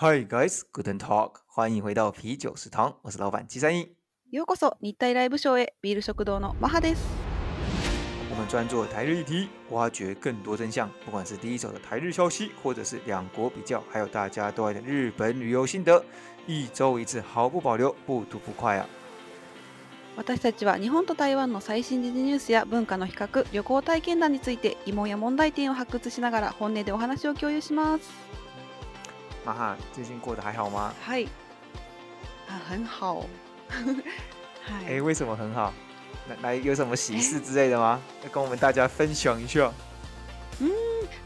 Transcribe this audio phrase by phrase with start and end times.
[0.00, 3.94] Hi guys, good talk，欢迎回到啤酒食堂，我是老板吉三一。
[4.32, 6.98] ようこそ日泰ライブショーへビール食堂のマハです。
[8.30, 16.02] 我们专做台日议题，挖掘更多真相，不管是第一手的台日消息，或者是两国比较，还有大家都爱的日本旅游心得，
[16.46, 18.86] 一周一次，毫不保留，不吐不快啊！
[20.16, 28.10] 私たちは日本と台湾の最新時事ニュースや文化の比較旅行体験談について疑問や問題点を発掘しながら本音でお話を共有します
[29.44, 30.92] 哈哈，最近过得还好吗？
[31.02, 31.28] はい
[32.48, 33.24] あ很好は
[34.86, 35.72] 哎、い为什么很好？
[36.28, 37.98] 来来，有什么喜事之类的吗？
[38.22, 39.72] 要 跟我们大家分享一下。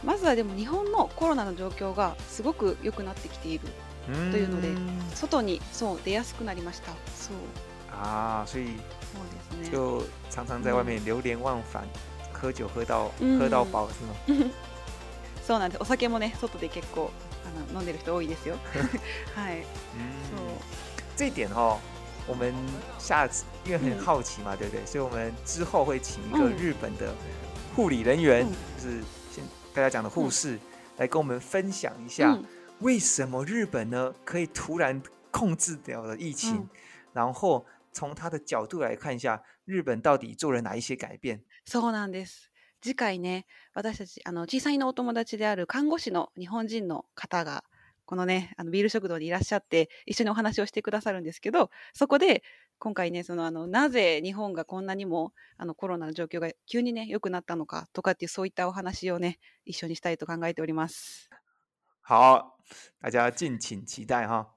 [0.02, 3.64] まずはでも日本のコロナの状況がすごく良くなってきている
[4.30, 4.68] というので
[5.16, 7.36] 外にそう出やすくなりましたそう
[8.00, 8.74] 啊，所以
[9.70, 11.88] 就常常在外面流连忘返，
[12.32, 14.14] 喝酒喝到喝到饱，是吗？
[14.26, 14.50] 嗯
[15.46, 15.80] そうなんです。
[15.80, 17.08] お酒もね、外で結構
[17.44, 18.56] あの飲んでる人多いですよ。
[19.36, 19.60] はい。
[19.60, 19.64] う
[21.16, 21.78] 这一点哈，
[22.26, 22.52] 我们
[22.98, 24.84] 下次因为很好奇嘛，对不对？
[24.84, 27.14] 所以我们之后会请一个日本的
[27.76, 28.44] 护理人员，
[28.76, 30.58] 就是先大家讲的护士，
[30.96, 32.36] 来跟我们分享一下，
[32.80, 36.68] 为什么日本呢可以突然控制掉了疫情，
[37.14, 37.64] 然后。
[37.96, 41.40] 从他的角度来看一下，日本到底做了哪一些改变？
[41.64, 42.52] そうなんです。
[42.82, 47.64] 次回ね、私たちあの小さいのお友達である看護師の日本人の方が
[48.04, 52.42] このね、あのビール食堂にいらっしゃって一緒にお話をしてくださるんですけど、そこで
[52.78, 61.30] 今回ね、そのあのなぜ日本がこんなにもあのコロナの状況が急にね良くなったのかとかっていうそういったお話をね一緒にしたいと考えております。
[62.06, 62.44] 好，
[63.00, 64.55] 大家敬请期待哈。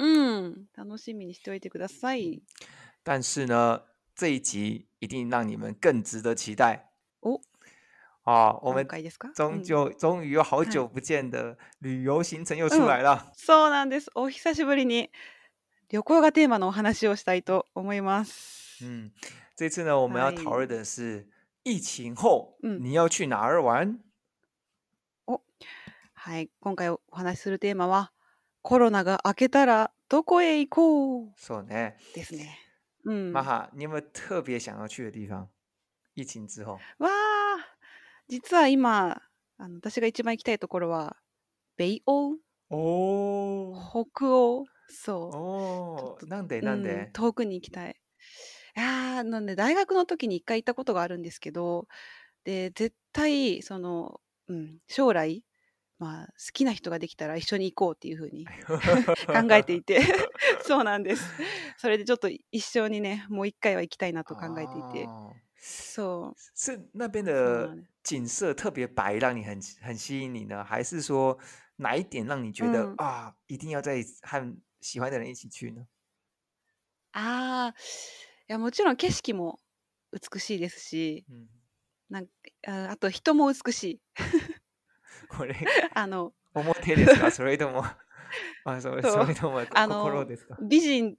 [0.00, 2.40] うん、楽しみにしておいてください。
[3.04, 3.82] 但是呢，
[4.14, 6.90] 这一集一定让你们更值得期待
[7.22, 7.38] お、
[8.22, 8.54] 啊！
[8.62, 10.70] 我们解で嗯，终于有好い。
[10.70, 13.30] 久不见的旅游行程又出来了。
[13.36, 14.10] そうなんです。
[14.14, 15.10] お久しぶりに
[15.90, 18.82] 旅行がテーマのお話をしたいと思います。
[18.82, 19.12] 嗯，
[19.54, 20.66] 这次呢，我们要讨い。
[20.66, 21.28] 论的是
[21.62, 22.80] 疫情后うん。
[22.82, 24.00] 你要去哪儿玩？
[25.26, 25.42] お、
[26.14, 26.48] はい。
[26.58, 28.12] 今回お話しするテーマは
[28.62, 31.96] コロナが明けたらどこへ行こうそうね。
[32.14, 32.58] ですね。
[33.06, 35.48] 嗯，玛哈，你有特別想要去的地方？
[36.14, 36.78] 疫情之後。
[36.98, 37.10] わあ、
[38.28, 39.22] 実は今
[39.58, 41.16] あの私が一番行きたいところは
[41.78, 42.34] 北欧、
[42.70, 47.96] お北欧、そうおなんでなんうんで遠くに行きたい。
[48.76, 51.86] いやなんで大学の時に一回行ったことがあるんですけど、
[52.44, 55.42] で絶対その、うん、将来
[56.00, 58.46] まあ、好きな人ができたら一緒に行こうっていうふうに
[59.26, 60.00] 考えていて
[60.64, 61.22] そうなんです
[61.76, 65.08] それでちょっと一緒にねもう一回は行きたいなと考えていて、
[65.58, 67.34] そう是那边的
[68.02, 71.38] 景色特别白让你很很吸引你呢还是说
[71.76, 75.86] 哪一点让你觉得、啊一定要在和喜欢的人一起去呢
[77.12, 77.74] ああ
[78.48, 79.60] いやもちろん景色も
[80.12, 81.48] 美しいですし、うん、
[82.08, 82.28] なん
[82.88, 84.00] あと人も美しい
[85.30, 85.56] これ
[85.94, 87.84] あの表ですか それとも
[88.64, 91.16] あそれそれとも心ですか美人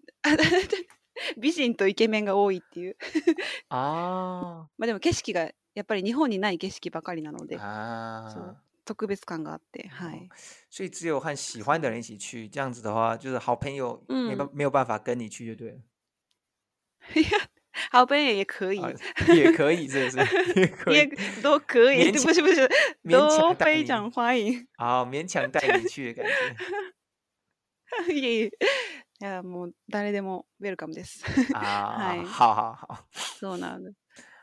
[1.38, 2.98] 美人とイケメンが多いっていう
[3.70, 4.70] ああ。
[4.78, 8.62] まあでも景色がやっぱり日本にない景色ばかりなのでああ。
[8.86, 10.28] 特別感があって、はい。
[10.70, 15.80] 所以只有和喜欢的人一起去，这样子的话，就是好朋友没办、没有办法跟你去就对了。
[17.90, 18.82] 好，本人也可以，
[19.34, 20.60] 也可以，是不是
[20.92, 21.06] 也
[21.42, 22.70] 都可以， 不是不是，
[23.10, 26.32] 都非常欢迎好，勉强 带你去感觉。
[28.14, 28.50] い、
[29.20, 31.24] やもう誰でもウェルカムです。
[31.54, 33.06] 好好好。
[33.40, 33.96] そうなんです。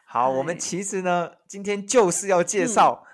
[0.07, 3.05] 好，我们其实呢，今天就是要介绍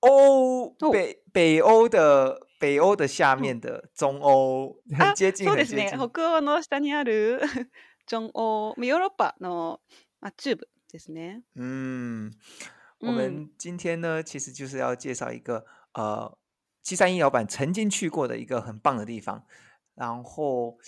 [0.00, 4.76] 欧北北欧的北欧的下面的中欧，
[5.16, 5.88] 接近的接近。
[5.88, 6.08] 北欧
[6.40, 7.40] の下にある。
[8.06, 11.42] 中欧，欧洲的中部，ですね。
[11.56, 12.32] 嗯，
[13.00, 16.38] 我们今天呢，其实就是要介绍一个，呃，
[16.82, 19.44] 七三一老板曾经去过的一个很棒的地方，
[19.94, 20.78] 然后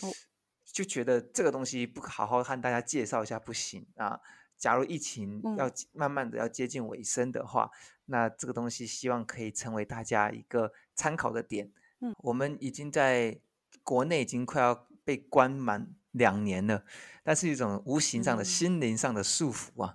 [0.64, 4.20] 就觉得这个东西不好好和大家介绍一下不行啊。
[4.56, 7.70] 假如疫情要慢慢的要接近尾声的话，
[8.06, 11.72] 那这个东西希望可以成为大家一个参考的点。
[12.00, 13.40] 嗯，我们已经在
[13.82, 15.97] 国内已经快要被关门。
[16.18, 16.82] 两年了，
[17.22, 19.94] 但是一种无形上的心灵上的束缚啊。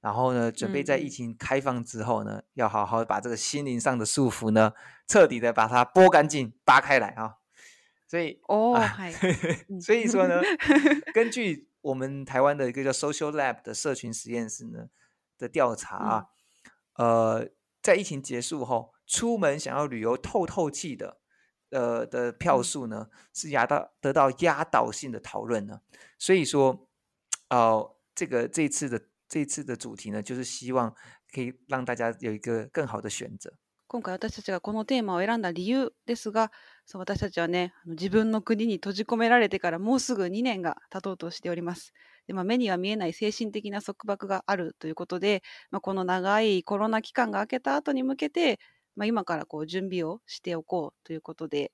[0.00, 4.72] 然后呢，准备在疫情开放之后呢，要好好把这个心灵上的束缚呢，
[5.08, 7.34] 彻底的把它剥干净、扒开来啊。
[8.06, 8.78] 所以哦，
[9.84, 10.40] 所以说呢，
[11.12, 14.86] 根据我们台湾的一个叫 Social Lab 的社群实验室呢
[15.36, 16.26] 的调查啊，
[16.98, 17.48] 呃，
[17.82, 21.18] 在疫情结束后，出门想要旅游透透气的。
[21.70, 25.80] 呃的票数呢是压到得到压倒性的讨论呢。
[26.18, 26.88] 所以说，
[27.50, 30.94] 呃，这个这次的这次的主题呢，就是希望
[31.32, 33.52] 可以让大家有一个更好的选择。
[33.88, 36.50] 今回私たちがこのテーマを選んだ理由ですが、
[36.86, 41.92] そう私たちはね、自分の国に閉じ込められてからもうすぐ2年が経とうとしております。
[42.26, 48.58] でまあ、目には見えない精神的な束縛があるということで、まあ、この長いコロナ期間が明けた後に向けて、
[48.96, 51.70] まあ、今からこう準備をしておこうということで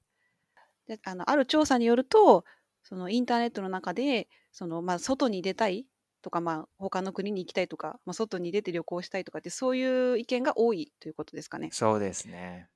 [0.88, 2.44] であのある調査によると
[2.82, 5.86] そのインターネットの中でその、まあ、外に出たい
[6.20, 11.70] とか、まあ、他の国に行きたいとか、まあ、外に出て旅行したいとかってそういう意見が多いということですかね。
[11.72, 12.68] そうですね。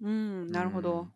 [0.00, 1.08] なるほど。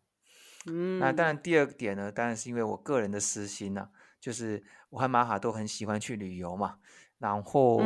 [0.67, 3.89] 那当然，第二点呢，当然是因为我个人的私心呐、啊，
[4.21, 6.77] 就是我和玛哈都很喜欢去旅游嘛，
[7.21, 7.81] 然后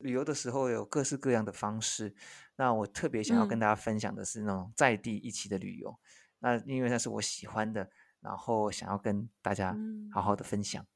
[0.00, 2.14] 旅游的时候有各式各样的方式。
[2.60, 6.04] 那我特别想要跟大家分享的是那种在地一起的旅游，嗯、
[6.40, 7.88] 那因为那是我喜欢的，
[8.20, 9.74] 然后想要跟大家
[10.12, 10.86] 好好的分享，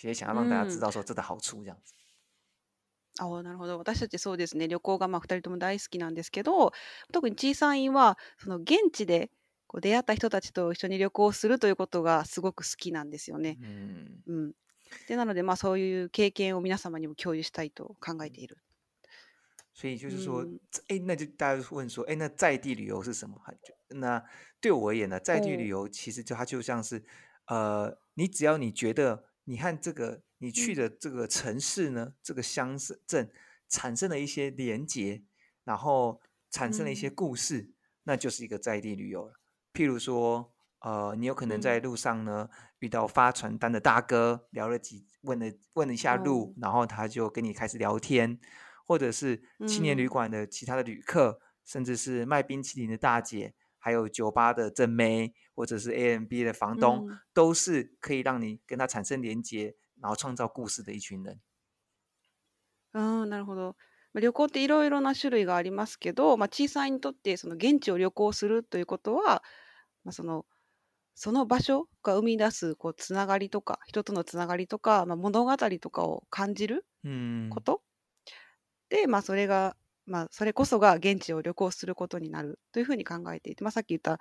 [0.00, 1.92] 也、想要让大家知道说这的好处这样子。
[3.18, 6.72] あなるほど私たちそうですね旅行がまあ2人とも大好きなんですけど
[7.12, 9.30] 特に小さいはその現地で
[9.68, 13.56] こう出会った人たちと一緒に旅行するということがすごく好きなんですよね。
[13.62, 14.52] うん、うん、
[15.06, 18.56] でなのでまあそういう経験を皆様にも共有したいと考えている。
[19.74, 20.46] 所以就是说，
[20.88, 23.36] 哎，那就大家问说，哎，那在地旅游是什么？
[23.62, 24.24] 就那
[24.60, 27.04] 对我而言呢，在地旅游其实就它就像是，
[27.48, 33.32] 呃，你只要你觉得，你看这个你去的这个城市呢，这个乡镇
[33.68, 35.24] 产生了一些连结，
[35.64, 36.22] 然后
[36.52, 37.72] 产生了一些故事，
[38.04, 39.40] 那就是一个在地旅游了。
[39.72, 42.48] 譬如说，呃，你有可能在路上呢
[42.78, 48.38] 遇到发传单的大哥，聊了几问了问了一下路，然后他就跟你开始聊天。
[48.86, 61.40] 或者是青年旅馆的其他的旅客，嗯、甚至是卖冰淇淋的大姐，还有酒吧的正妹，或者是 A M B 的房东，嗯、都是可以让你跟他产生连接，然后创造故事的一群人。
[62.92, 63.74] あなるほど。
[64.12, 69.42] 旅行っていろいろな種類がありますけど、まあ、小さいにとってその現地を旅行するということは、
[70.04, 70.46] まあ、その
[71.16, 76.86] その場所が生み出すこうつながりとか人とのつながりとか、まあ、物語とかを感じる
[77.50, 77.82] こと
[78.94, 79.74] で、まあ、それが、
[80.06, 84.20] まあ、それこそが現地を旅行することになるというふうに考えていて、まあ、さっき言った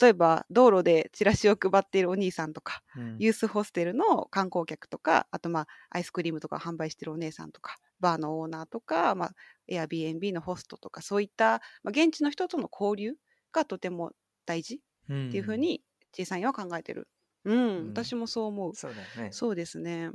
[0.00, 9.32] 例えば道路でチラシを配っているお兄さんとか、うん、ユースホステルの観光客とかあとまあアイスクリームとか販売してるお姉さんとかバーのオーナーとか、まあ、
[9.68, 13.14] Airbnb のホストとかそういった、まあ、現地の人との交流
[13.52, 14.12] がとても
[14.46, 14.78] 大事っ
[15.08, 15.82] ていうふうに
[16.16, 17.08] 小さいは考えてる。
[17.44, 18.74] うん、うん、私もそう思う。
[18.74, 19.28] そうだね。
[19.32, 20.10] そうですね。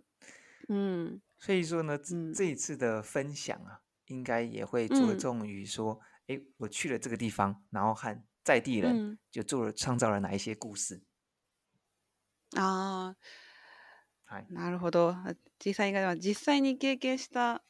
[0.70, 1.98] う所以说呢，
[2.34, 11.04] 这一次的分享啊，应该也会着重于说，哎，我去了这个地方，然后和在地人就做了创造了哪一些故事。
[12.56, 13.16] 啊，
[14.52, 15.16] なるほど。
[15.60, 17.62] 実際実際に経験した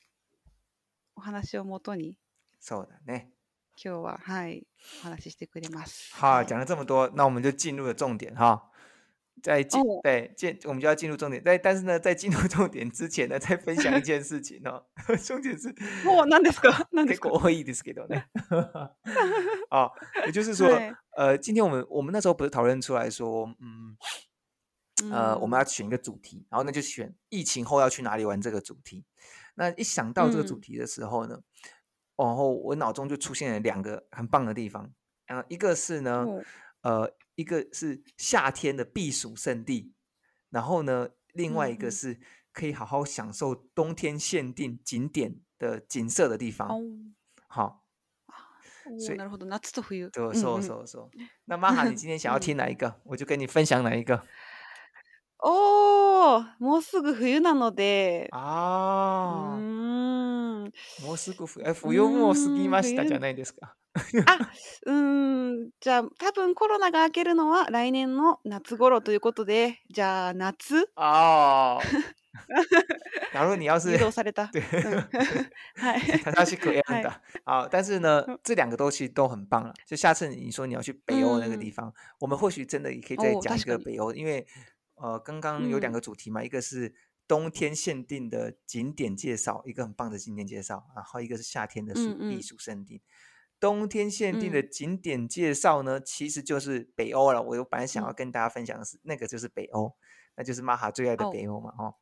[1.16, 1.63] 話を
[1.95, 2.18] に、
[2.60, 3.31] そうだね。
[3.80, 4.68] 今日ははい、
[5.01, 6.16] お話してくれます。
[6.16, 8.72] 好，讲了这么多，那我们就进入了重点哈。
[9.42, 11.42] 在进对进，我们就要进入重点。
[11.45, 14.84] 但但是呢，在进入重点之前呢，再分享一件事情哦。
[15.24, 15.68] 重点是，
[16.10, 18.07] 哇，那那个，那那个会议的 schedule
[19.69, 19.89] 啊，
[20.26, 20.68] 也就是说，
[21.16, 23.95] 呃，今天我们我们那时候不是讨论出来说，嗯，
[25.11, 29.06] 呃，我们要选一个主题，然后那就选疫情后要去哪里玩这个主题。
[29.56, 31.40] 那一想到这个主题的时候呢，
[32.16, 34.92] 然后我脑中就出现了两个很棒的地方。
[35.28, 36.26] 嗯，一个是呢。
[36.81, 39.94] 呃，一个是夏天的避暑胜地，
[40.50, 42.19] 然后呢，另外一个是
[42.52, 46.69] 可以好好享受冬天限定景点的景色的地方。
[47.48, 47.84] 好，
[49.06, 51.12] 所以，なるほど、夏と冬，说说说说。
[51.46, 54.24] 那马哈，你今天想要听哪一个，我就跟你分享哪一个。
[55.40, 59.57] 哦，もうすぐ冬なので、啊。。
[61.04, 63.76] もうすぐ冬も過ぎましたじゃないですか。
[63.97, 64.52] あ、
[64.86, 71.80] うん、じゃあ多分コロナが明けるのは来年の夏頃ということで、じゃあ夏あ
[72.50, 72.57] あ。
[73.33, 74.24] 假如你要是对，し是
[76.57, 79.74] 可以的好，但是呢，这两个东西都很棒了。
[79.88, 84.45] 就下次你说你要去北欧那个地方，我们或许真的也可以再讲一个北欧，因为
[84.97, 86.92] 呃，刚刚有两个主题嘛，一个是
[87.28, 93.02] 冬天限定的景点介绍，一个很棒的景点介绍，然后一个是夏天的避暑胜地。
[93.60, 97.42] 冬天限定的景点介绍呢，其实就是北欧了。
[97.42, 99.94] 我有本来想要跟大家分享的是那个就是北欧，
[100.38, 101.96] 那就是马哈最爱的北欧嘛，哦。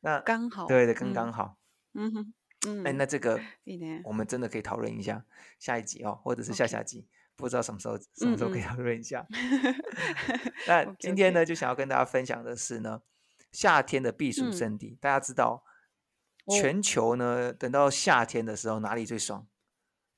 [0.00, 0.66] 那刚好。
[0.66, 1.56] 对的，刚刚好。
[1.92, 2.12] 嗯。
[2.60, 3.38] 哼，哎，那这个
[4.04, 5.24] 我们真的可以讨论一下
[5.60, 9.24] 下一集哦，或者是下下集，不知道什么时候什么时候可以讨论一下。
[10.66, 13.02] 那今天呢，就想要跟大家分享的是呢。
[13.52, 15.64] 夏天的避暑圣地，大家知道，
[16.60, 19.46] 全球呢，等到夏天的时候，哪里最爽？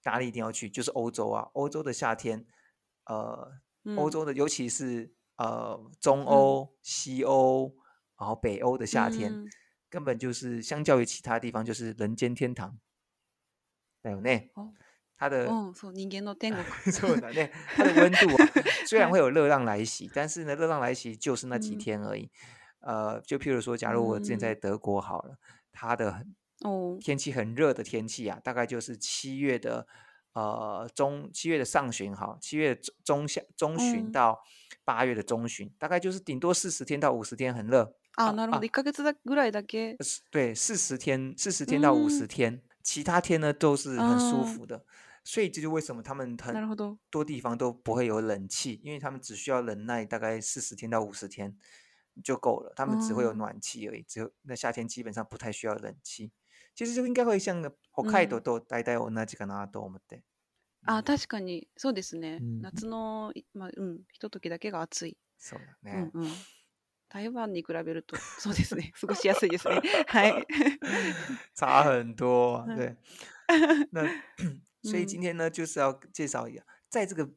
[0.04, 0.68] 哪里一定要去？
[0.70, 1.48] 就是欧洲啊！
[1.52, 2.44] 欧洲的夏天，
[3.06, 3.50] 呃，
[3.96, 7.72] 欧洲的，尤其是呃，中欧、西欧，
[8.18, 9.44] 然后北欧的夏天，
[9.90, 12.78] 根本就是相较于其他地方，就是人间天堂。
[14.02, 14.50] 还有那
[15.18, 15.44] 它的
[15.94, 17.50] 人间的天堂， 的
[18.00, 18.48] 温度啊，
[18.88, 22.30] 虽然会有热浪来袭，但是呢，热浪来袭就是那几天而已。
[22.80, 25.36] 呃，就譬如说，假如我现在在德国好了，
[25.72, 26.24] 它的
[26.62, 29.86] 哦天气很热的天气啊，大概就是七月的
[30.32, 34.42] 呃中七月的上旬，哈，七月中下中旬到
[34.84, 38.30] 八月的中旬，大概就是顶多四十天到五十天很热啊。
[38.30, 39.96] 那一个月
[40.30, 44.84] 对四十天，四十天到五十天，其他天呢都是很舒服的。
[45.22, 46.54] 所以这就为什么他们很
[47.10, 51.54] 多地方都不会有冷气，因为他们只需要忍耐大概四十天到五十天。
[52.24, 56.32] 就够了，他们只会有暖气而已，嗯、只有那夏天基本上不太需要冷气。
[56.74, 60.22] 其实应该会像北海道と大体同じかなと思って。
[60.86, 62.38] うん、あ確かにそうですね。
[62.40, 65.16] うん、夏のまあうんひときだけが暑い。
[65.38, 66.10] そうだね。
[66.14, 66.30] うんうん、
[67.08, 68.92] 台湾に比べるとそうですね。
[69.00, 69.80] 過ごしやすいですね。
[70.08, 70.46] はい。
[71.54, 72.64] 差很多。
[72.76, 72.96] 对。
[73.92, 74.02] 那
[74.82, 77.28] 所以今天呢，就是要介绍一下，在这个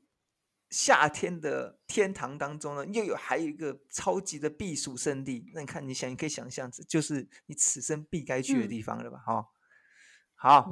[0.74, 5.52] 夏天的天堂当中呢，又有还有一个超级的避暑胜地。
[5.54, 9.20] 那你看，你想，你可以想象，这就是你此生必该去的地方了吧？
[9.24, 9.50] 哈，
[10.34, 10.72] 好，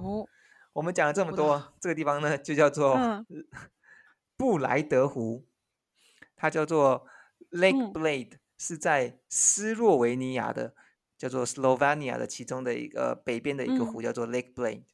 [0.74, 2.98] 我们讲了这么多，这个地方呢，就叫做
[4.36, 5.46] 布莱德湖，
[6.36, 7.06] 它叫做
[7.52, 10.74] Lake Blade，是在斯洛维尼亚的，
[11.16, 14.86] 叫做 Slovenia 的其中的一个北边的一个湖，叫做 Lake Blade。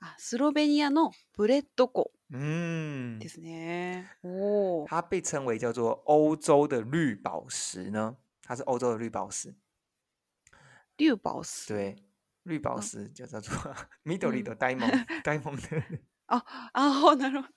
[0.00, 3.18] あスロベニアのブレッド湖ん。
[3.18, 4.10] ですね。
[4.22, 4.84] お。
[4.86, 9.54] 它被称为叫做欧洲的绿宝石呢，它是欧洲的绿宝石。
[10.98, 11.96] 绿宝石，对，
[12.44, 13.52] 绿宝石就叫做
[14.04, 14.90] 緑のダイモン
[15.24, 15.62] ダイモンド。
[16.28, 17.54] あ、あ、 なるほど。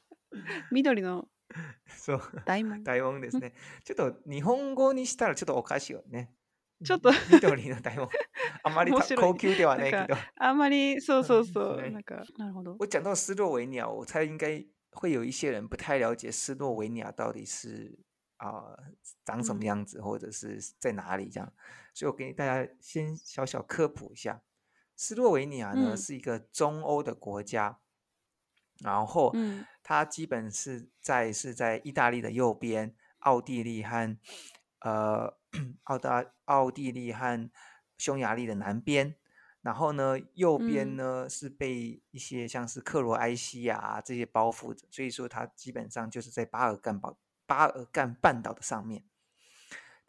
[0.72, 1.28] 緑の。
[1.98, 2.44] そう。
[2.46, 2.84] ダイモンド。
[2.92, 3.54] ダイモンですね。
[3.84, 6.34] ちょっと日本語にしたらちょっとおかしいよね。
[6.84, 8.08] ちょっと緑の台帽
[8.64, 12.78] あまり高級ではないけど、あまりそうそうそうなんかなるほど。
[12.80, 18.00] 我っ到斯洛の尼ロ我猜应该会有一些人不太了解斯洛维尼亚到底是
[18.38, 18.76] 啊
[19.26, 21.52] 长什么样子，或者是在哪里这样。
[21.94, 24.42] 所以我给大家先小小科普一下，
[24.96, 27.78] 斯洛维尼亚呢是一个中欧的国家，
[28.80, 29.34] 然后
[29.84, 34.18] 它基本是在是在意大利的右边，奥地利和
[34.80, 35.39] 呃。
[35.84, 37.50] 澳大奥地利和
[37.98, 39.16] 匈牙利的南边，
[39.62, 47.14] 然后呢，右边呢是被一些像是克罗埃西亚这些包覆着，所以说它基本上就是在巴尔干半
[47.46, 49.04] 巴尔干半岛的上面。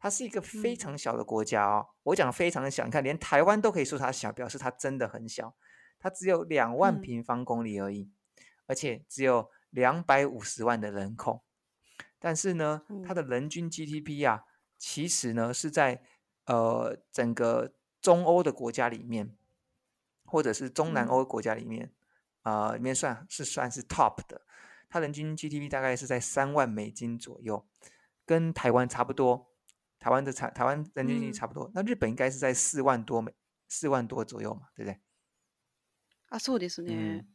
[0.03, 5.55] 它是一个非常小的国家哦，我讲非常的小，你看连台湾都可以说它小，表示它真的很小。
[5.99, 8.11] 它只有两万平方公里而已，
[8.67, 11.45] 而且只有两百五十万的人口，
[12.19, 14.45] 但是呢，它的人均 GDP 呀。
[14.81, 16.03] 其实呢，是在
[16.47, 17.71] 呃整个
[18.01, 19.37] 中欧的国家里面，
[20.25, 21.93] 或者是中南欧国家里面
[22.43, 24.41] 啊，里面算是算是 top 的。
[24.89, 27.69] 它人均 GDP 大概是在三万美金左右，
[28.25, 29.47] 跟台湾差不多。
[30.01, 31.71] 台湾的差，台湾人均 GDP 差不多。
[31.75, 33.35] 那日本应该是在四万多美，
[33.69, 34.99] 四万多左右嘛，对不对？
[36.31, 37.27] 啊，そうですね。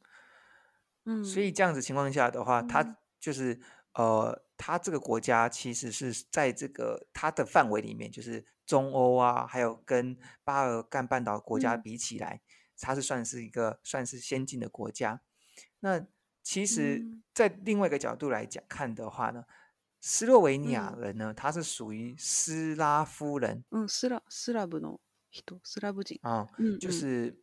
[1.03, 3.61] 嗯，所以这样子情况下的话，它就是
[3.93, 4.44] 呃。
[4.57, 12.41] 它这个国家其实是在这个它的范围里面，就是中欧啊，还有跟巴尔干半岛国家比起来，
[12.79, 15.21] 它是算是一个算是先进的国家。
[15.79, 16.05] 那
[16.41, 19.43] 其实，在另外一个角度来讲看的话呢，
[20.01, 23.63] 斯洛维尼亚人呢，他是属于斯拉夫人。
[23.71, 24.99] 嗯，斯拉斯拉布诺，
[25.63, 27.39] 斯拉布人啊，嗯，就是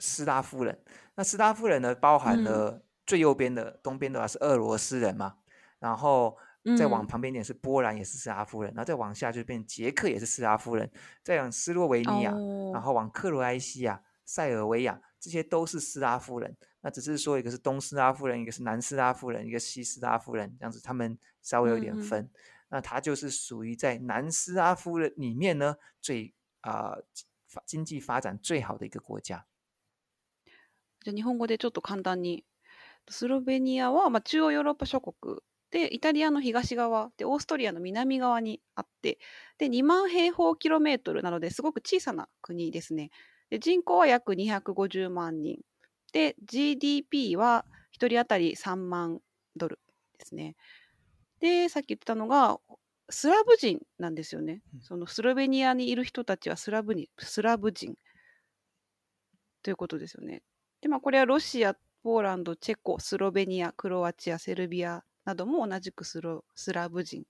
[0.00, 0.82] 斯拉夫人。
[1.14, 5.37] 那斯拉夫人呢，包含了最右边的东边的话是俄罗斯人嘛？
[5.78, 6.36] 然后，
[6.76, 8.72] 再往旁边一点是波兰，也是斯拉夫人。
[8.74, 10.90] 然后再往下就变捷克，也是斯拉夫人。
[11.22, 12.32] 再往斯洛维尼亚，
[12.72, 16.56] 然后往克罗埃西亚、塞尔维亚，这些都是斯拉夫人。
[16.80, 22.28] 那只是说，一个是东斯拉夫人，一个是南斯拉夫人，一个西斯拉夫人，这样子，他们稍微有点分。
[22.70, 26.96] 那他就是属于在南斯拉夫人里面呢，最啊，
[27.64, 29.46] 经济发展最好的一个国家。
[31.00, 32.44] じゃ日本語でちょっと簡単に、
[33.08, 35.42] スロベニアはまあ中央ヨーロッパ諸国。
[35.70, 39.18] でイタリアの東側でオーストリアの南側にあって
[39.58, 43.10] で2万平方キロメートルなのですごく小さな国ですね。
[43.50, 45.58] で人口は約250万人
[46.12, 49.20] で GDP は1人当たり3万
[49.56, 49.78] ドル
[50.18, 50.56] ですね。
[51.40, 52.58] でさっき言ったのが
[53.10, 54.62] スラブ人なんですよね。
[54.80, 57.94] そのスロベニアにいる人たちはスラブにスラブ人
[59.62, 60.42] ということですよね。
[60.80, 67.22] でまあこれはロシアポーランドチェコスロベニアクロアチアセルビアなども同じくスロスラブ人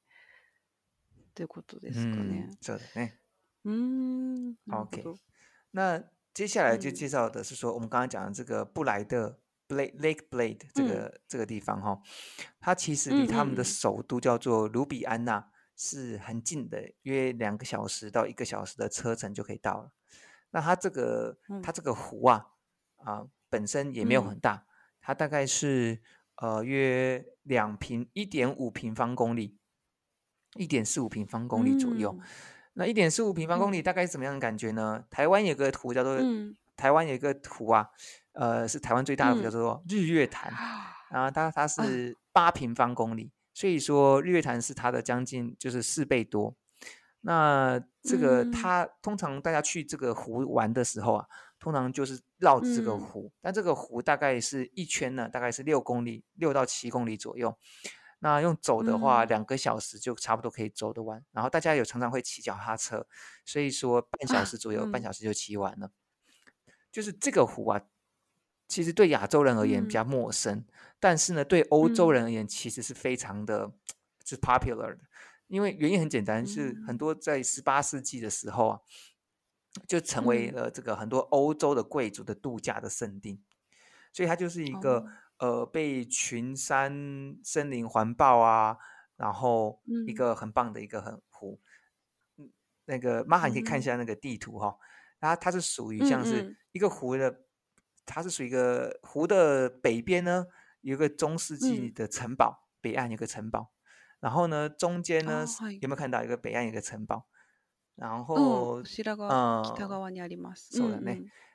[1.34, 2.48] ということですかね。
[2.60, 3.18] そうだね。
[3.64, 4.54] うん。
[4.70, 5.16] オッ
[5.72, 6.00] 那
[6.32, 12.00] 接下来就介绍的是说，我们刚刚讲的这个布莱德 b Lake Blade 这个这个地方哈，
[12.60, 19.90] 它其实离他们的首都叫做卢比安娜是很近的，约两个小时到一个小时的车程就可以到了。
[20.50, 22.46] 那它这个它这个湖啊
[22.98, 24.64] 啊本身也没有很大，
[25.00, 26.00] 它大概是。
[26.40, 29.56] 呃，约两平，一点五平方公里，
[30.54, 32.16] 一点四五平方公里左右。
[32.74, 35.02] 那一点四五平方公里大概怎么样的感觉呢？
[35.10, 36.16] 台湾有个图叫做，
[36.76, 37.88] 台湾有个图啊，
[38.34, 40.52] 呃，是台湾最大的叫做日月潭，
[41.10, 46.54] 然后它它是八平方公里，所以说日月潭是它的将近就是四倍多。
[47.20, 51.26] 那这个它通常大家去这个湖玩的时候啊，
[51.58, 53.30] 通常就是绕着这个湖。
[53.40, 57.56] 但这个湖大概是一圈呢，大概是六公里，六到七公里左右。
[58.20, 61.24] 那用走的话，两个小时就差不多可以走得完。
[61.32, 63.06] 然后大家有常常会骑脚踏车，
[63.44, 65.90] 所以说半小时左右，半小时就骑完了。
[66.90, 67.80] 就是这个湖啊，
[68.66, 70.64] 其实对亚洲人而言比较陌生，
[70.98, 73.72] 但是呢，对欧洲人而言其实是非常的
[74.24, 74.98] 是 popular 的。
[75.48, 78.80] 因为原因很简单，是很多在十八世纪的时候啊，
[79.86, 83.40] 就成为了这个很多欧洲的贵族的度假的圣地，
[84.12, 85.06] 所以它就是一个
[85.38, 88.76] 呃被群山森林环抱啊，
[89.16, 91.58] 然后一个很棒的一个很湖。
[92.84, 94.78] 那个马哈，你可以看一下那个地图哈，
[95.20, 97.44] 它它是属于像是一个湖的，
[98.04, 100.46] 它是属于一个湖的北边呢
[100.82, 103.70] 有一个中世纪的城堡，北岸有个城堡。
[104.20, 105.44] 然后呢，中间呢
[105.80, 107.26] 有没有看到一个北岸一个城堡？
[107.94, 108.84] 然后，嗯，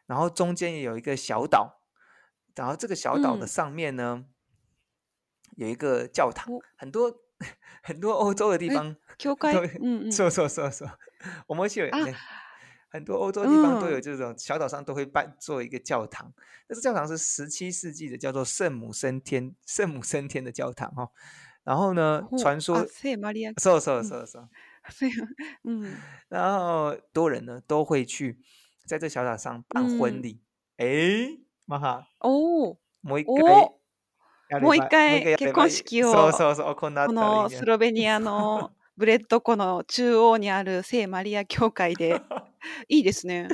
[0.07, 1.79] 然后中间有一个小岛，
[2.55, 4.25] 然后这个小岛的上面呢
[5.55, 6.47] 有一个教堂，
[6.77, 7.21] 很多
[7.83, 10.69] 很多欧洲的地方，教会，嗯嗯，说说说
[11.47, 11.89] 我们去
[12.89, 16.31] 很多欧洲地方都有这种小岛上都会办做一个教堂，
[16.67, 21.11] 但是教堂是十七世纪的，叫做圣母升天，圣母升天的教堂哦。
[21.63, 22.85] 然后呢，传说，
[23.57, 24.49] そうそうそうそう，
[24.89, 25.11] 所以
[25.63, 25.95] 嗯，
[26.27, 28.37] 然后多人呢都会去
[28.85, 30.41] 在这小岛上办婚礼。
[30.77, 31.29] 哎，
[31.67, 33.69] マハ、おもう一回。
[34.61, 36.11] もう一回結婚式を
[36.75, 42.21] このスロベニアのブレッド湖の中央にある聖マリア教会で
[42.87, 43.47] いいですね。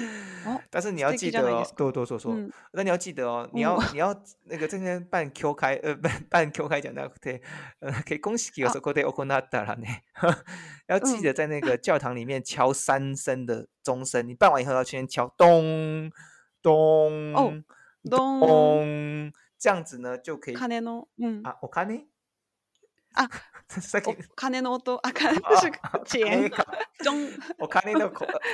[0.69, 2.36] 但是你要记得哦，多多说说。
[2.74, 7.41] 那你要记得哦，你要你要那个今天办 Q 开呃办办 Q 开讲台，对，
[7.80, 9.86] 呃可以恭喜有说过的 OCONADA 了呢。
[10.88, 16.12] 要记得在那个教堂里面敲三声的钟声，你办完以后要先敲咚
[16.62, 17.54] 咚哦
[18.10, 20.54] 咚，这样子呢就可以。
[20.56, 22.08] 卡内隆，嗯啊，我卡内。
[23.13, 23.28] 啊，
[23.69, 24.17] 声音！
[24.36, 25.72] 卡内诺多啊，是
[26.06, 26.50] 姐
[27.04, 27.15] 钟。
[27.58, 28.12] 我卡内诺，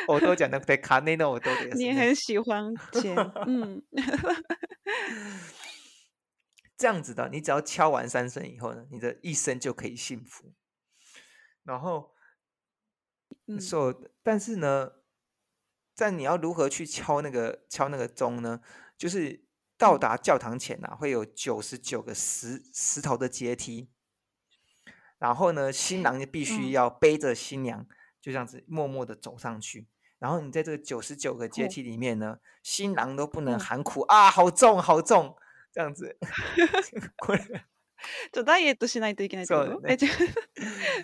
[0.08, 1.78] 我都讲那对卡内诺多的意思。
[1.78, 3.14] 你很喜欢姐，
[3.48, 3.82] 嗯。
[6.78, 10.54] 这样子的，你只要敲完三声以后呢，你的一生就可以幸福。
[11.64, 12.14] 然后，
[13.60, 14.92] 所但是呢，
[15.96, 18.60] 在你要如何去敲那个敲那个钟呢？
[18.98, 19.46] 就是
[19.78, 23.95] 到达教堂前呢，会有九十九个石石头的阶梯。
[25.20, 27.86] 然后呢，新郎就必须要背着新娘，
[28.22, 29.88] 就这样子默默的走上去。
[30.20, 35.36] 然后你在这个九十九个阶梯里面呢，新郎都不能喊苦啊，好重，好重，
[35.72, 36.18] 这样子。
[38.32, 39.48] 就ダイエットしないといけない。
[39.48, 39.56] 的。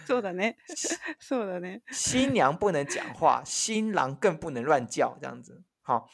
[0.06, 0.56] そうだね。
[1.20, 1.82] そうだね。
[1.92, 5.64] 新娘不能讲话，新郎更不能乱叫，这样子。
[5.82, 6.08] 好。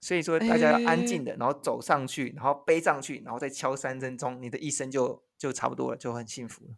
[0.00, 6.70] 所以说，大家要安静的，然后走上去，然后背上去，然后再敲三分钟，你的一生就就差不多了，就很幸福了。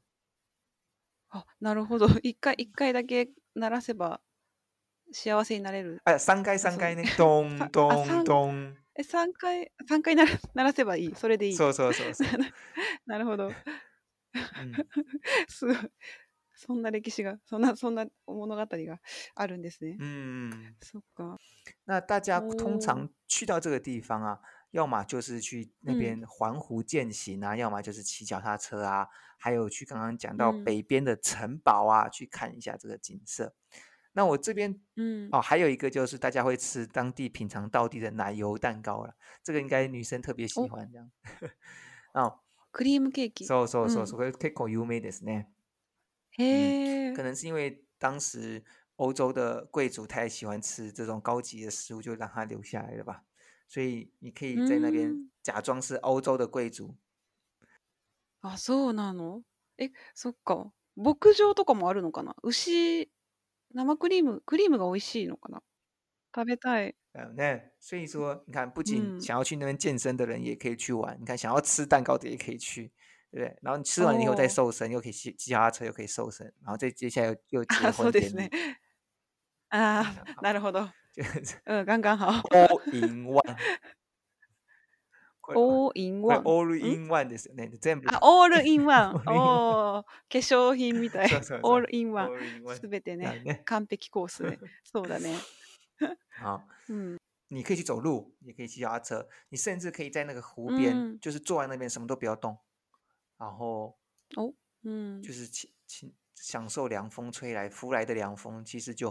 [1.35, 2.07] あ、なるほど。
[2.23, 4.21] 一回、一回だけ鳴らせば
[5.13, 6.01] 幸せになれる。
[6.05, 7.05] あ、三回三回ね。
[7.19, 7.91] ドンド
[8.23, 8.79] ンドン。
[8.95, 11.15] え、三回、三回鳴ら 鳴らせばいい。
[11.17, 11.55] それでいい。
[11.57, 12.29] そうそうそうそう。
[13.07, 13.49] なるほど。
[13.49, 13.55] うん、
[15.49, 15.77] すごい。
[16.57, 19.01] そんな歴史が、そんな、そんな物語が
[19.35, 19.97] あるんですね。
[19.99, 21.37] うんそっか。
[21.85, 24.41] 那大家通常去到这个地方啊，
[24.75, 29.07] 要么就是去那边环湖践行啊，要么就是骑脚踏车啊，
[29.39, 33.55] 还有去刚刚讲到北边的城堡啊，去看一下这个景色。
[34.15, 41.09] 那我这边，嗯，哦，还有一个就是大家会吃当地品尝到地的奶油蛋糕了，这个应该女生特别喜欢这样。
[42.15, 42.41] 哦
[42.77, 43.47] c r e a m cake。
[43.47, 45.45] so so so so cake 可以美味呢。
[46.37, 48.65] 哎，可能是因为当时
[48.97, 53.23] 欧洲的贵族太喜欢吃这种高级的食物，就让它留下来了吧。
[53.67, 56.97] 所以你可以在那边假装是欧洲的贵族。
[58.41, 59.43] 啊，そうなの？
[59.79, 60.71] え、そっか。
[60.97, 62.37] 牧場とかもあるのかな？
[62.43, 63.11] 牛、
[63.73, 65.63] 生クリーム、クリームが美味しいのかな？
[66.35, 66.95] 食べたい。
[67.15, 72.93] うん所以说，你看，不仅想要去那边健身的人也可以去玩，你看，想要吃蛋糕的也可以去，
[73.31, 73.57] 对不对？
[73.63, 78.11] 然后你吃完以后再瘦身，又可以骑骑脚踏车，又可以瘦身，然后再接下来又又结婚淋。
[78.11, 78.51] あ、そうですね。
[79.71, 80.05] あ、
[80.43, 80.89] なるほど。
[81.65, 82.33] 呃，刚刚好。
[82.51, 83.57] All in one。
[85.55, 86.43] All in one。
[86.43, 88.19] All in one 的时候，那真不啊。
[88.21, 89.21] All in one。
[89.27, 91.23] 哦，化妆品，对
[91.61, 92.31] ，All in one，
[92.77, 94.59] すべてね、完璧コースね。
[94.83, 95.37] そうだね。
[96.43, 96.65] 啊。
[96.89, 102.59] 嗯，你可以去走路，也可以骑脚踏车，你甚至可以在那个湖边，就是坐在那边，什么都不要动，
[103.39, 103.97] 然后
[104.37, 105.47] 哦，嗯，就是
[105.87, 109.11] 清享受凉风吹来，拂来的凉风，其实就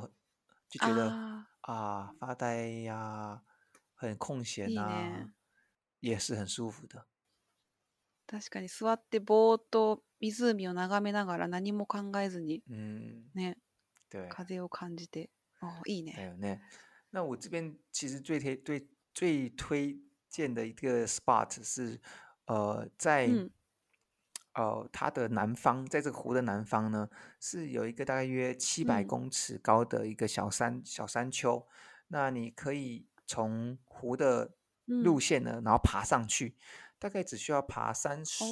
[0.70, 1.46] 就觉得。
[1.64, 3.42] 啊，发呆呀、
[3.96, 5.32] 很空いい闲呐、ね。
[6.02, 7.06] 也是很舒服的。
[8.28, 13.58] 確かに座ってぼーっと湖を眺めながら何も考えずに嗯，ね、
[14.30, 15.30] 風を感じて。
[15.62, 16.26] あいい还ね。
[16.28, 16.60] 有呢，
[17.12, 19.98] 那我这边其实最推最最推
[20.30, 22.00] 荐的一个 spot 是，
[22.48, 23.50] 呃，在嗯
[24.54, 31.66] 呃，它的南方在这个湖的南方呢，是有一个大概约七百公尺高的一个小山小山丘。
[32.10, 34.52] 那你可以从湖的
[34.86, 36.56] 路线呢，然后爬上去，
[37.00, 38.44] 大概只需要爬三十、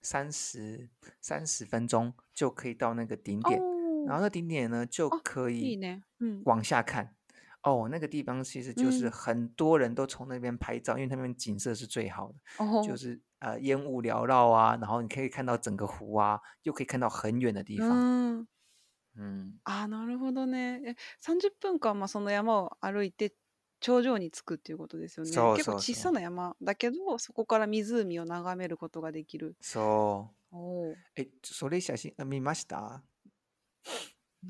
[0.00, 0.88] 三十
[1.20, 3.60] 三十分钟就可以到那个顶点。
[4.06, 5.78] 然后那顶点呢，就可以
[6.20, 7.14] 嗯往下看。
[7.62, 12.38] 哦，那个地方其实就是很多人都从那边拍照，因为那边景色是最好的，
[12.82, 13.20] 就是。
[13.40, 17.88] 呃烟雾缭绕啊，然后你可以看到整个湖啊，又可以看到很远的地方。
[18.42, 18.46] ん。
[19.18, 20.80] うん、あー、なるほどね。
[20.84, 23.34] え、30分間、まあ、その山を歩いて、
[23.80, 25.32] 頂上に着くっていうことですよね。
[25.32, 29.56] そう結構そう小さな山だけど、そこから湖を眺めることができる。
[29.60, 30.94] そう。
[31.16, 33.02] え、それ写真あ見ました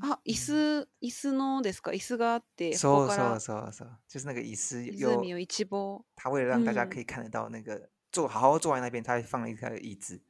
[0.01, 5.97] あ、椅子、椅子のですか椅子があって、そそうそうそうそう，就是那个椅子有，う
[8.11, 10.21] 做好好坐在那边，他放了一台椅子。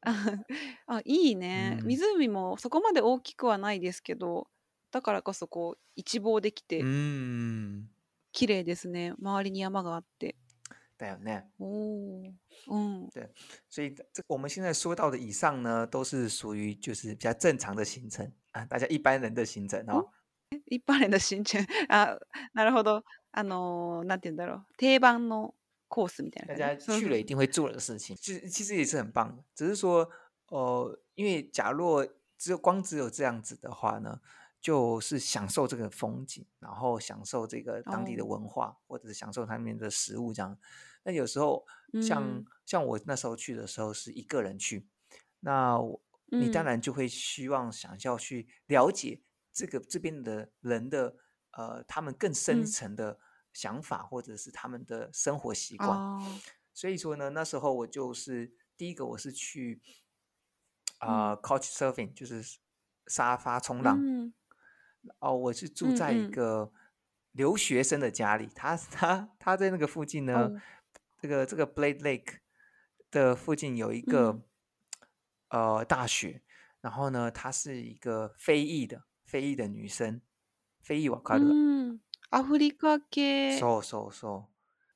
[0.00, 0.12] 啊
[1.04, 1.78] いいね。
[1.84, 4.48] 湖もそこまで大きくはないですけど、
[4.90, 6.82] だからこそこ一望できて、
[8.32, 9.12] きれいですね。
[9.18, 10.36] 周りに山があって。
[10.96, 11.48] だよね。
[11.58, 12.32] おお。
[12.68, 13.08] 嗯。
[13.10, 13.30] 对，
[13.68, 19.96] 所以这我们现在说到的以上呢，都是属于就是比较正常的行程啊，大家一般人的行程啊。
[20.66, 22.08] 一般人的行程啊，
[22.54, 23.02] なるほど。
[23.32, 25.54] あのなんていうんだろう、定番の。
[25.90, 29.42] course 大家去了一定会做的事情，其实其实也是很棒的。
[29.54, 30.08] 只是说，
[30.48, 32.06] 哦，因为假若
[32.38, 34.20] 只有光只有这样子的话呢，
[34.60, 40.56] 就是享受这个风景，然后享受这个当地的文化，或者是享受他们的食物这样。
[41.02, 41.66] 那有时候，
[42.06, 44.86] 像像我那时候去的时候是一个人去，
[45.40, 49.22] 那我你当然就会希望想要去了解
[49.52, 51.16] 这个这边的人的，
[51.52, 53.18] 呃，他们更深层的。
[53.52, 55.90] 想法或者是他们的生活习惯，
[56.72, 59.80] 所以说呢，那时候我就是第一个，我是去
[60.98, 62.58] 啊 c o u c h surfing，就是
[63.06, 63.98] 沙发冲浪。
[65.18, 66.70] 哦，我是住在一个
[67.32, 70.50] 留学生的家里，他他他在那个附近呢，
[71.20, 72.36] 这个这个 Blade Lake
[73.10, 74.42] 的附近有一个
[75.48, 76.42] 呃大学，
[76.82, 80.20] 然后呢，她是一个非裔的非裔的女生，
[80.82, 81.50] 非裔瓦卡乐。
[82.30, 82.30] 非洲系
[83.52, 84.44] ，s 说 so so，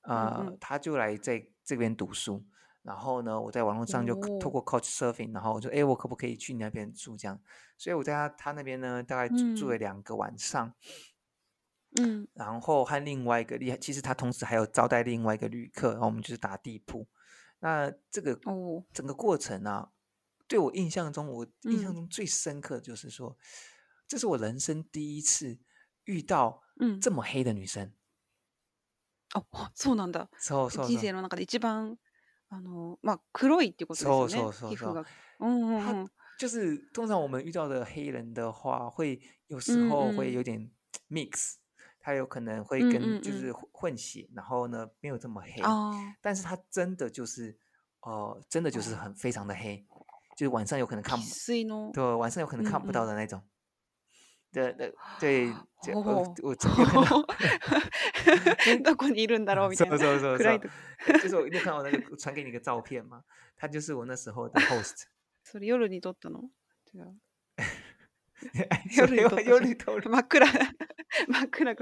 [0.02, 2.42] 啊，他就来在这边读书，
[2.82, 7.38] 然后呢，我在网络上就透过 Couch Surfing，然后我就哎，我可不可以去你那边住这样？
[7.76, 10.72] 所以我在他他那边呢，大概住了两个晚上，
[12.00, 17.06] 嗯，然后和另外一个厉害，其实他同时还有招待另外一个旅客，然后我们就是打地铺。
[17.58, 19.88] 那这个哦，整个过程呢，
[20.46, 23.36] 对我印象中，我印象中最深刻就是说，
[24.06, 25.58] 这是我人生第一次。
[26.04, 26.62] 遇到
[27.00, 27.92] 这么黑的女生，
[29.34, 30.28] 哦，哦，そうなんだ，
[30.86, 31.96] 人生の中で一番
[32.48, 35.04] あのまあ黒いっていうことね。
[35.38, 40.68] 他就是通常我们遇到的黑人的话，会有时候会有点
[41.08, 41.54] mix，
[42.00, 45.62] 他有可能会跟就是混血，然后呢没有这么黑，
[46.20, 47.56] 但是他真的就是
[48.00, 49.84] 哦，真的就是很非常的黑，
[50.36, 51.24] 就是晚上有可能看不，
[51.92, 53.40] 对，晚上有可能看不到的那种。
[54.54, 55.52] 的的对，
[55.92, 56.02] 我
[56.42, 57.80] 我有看，哈哈哈哈哈！
[58.64, 60.68] 在どこにいるんだろうみたいなくらいと，
[61.20, 63.24] 就是我有看我那个传给你个照片嘛，
[63.56, 65.06] 他就是我那时候的 post。
[65.44, 66.40] それ夜に撮ったの？
[66.86, 70.62] じゃあ夜夜夜撮る真っ暗 真
[71.44, 71.72] っ暗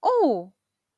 [0.00, 0.52] 哦，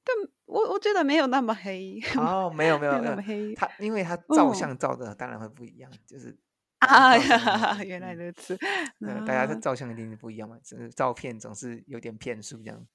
[0.04, 1.98] 但我我觉得没有那么黑。
[2.18, 3.16] 哦，没有没有没有。
[3.56, 6.36] 他因为他照相照的当然会不一样，就是。
[6.80, 6.80] 啊，
[7.84, 8.56] 原来如此。
[9.00, 12.86] 大家的照相一定是不一样嘛，只是照片总是有点骗术这样。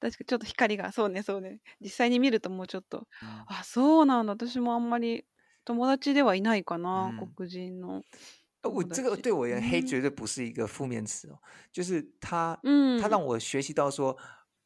[0.00, 1.58] 確かちょっと光が、そうね、そうね。
[1.80, 3.06] 実際に見るともうちょっと、
[3.46, 4.32] あ、そうなんだ。
[4.32, 5.24] 私もあんまり
[5.64, 8.02] 友達ではいないかな、黒人の。
[8.62, 11.38] 我这个对我而言，黑绝对不是一个负面词哦，
[11.72, 12.58] 就是他，
[13.00, 14.16] 他让我学习到说，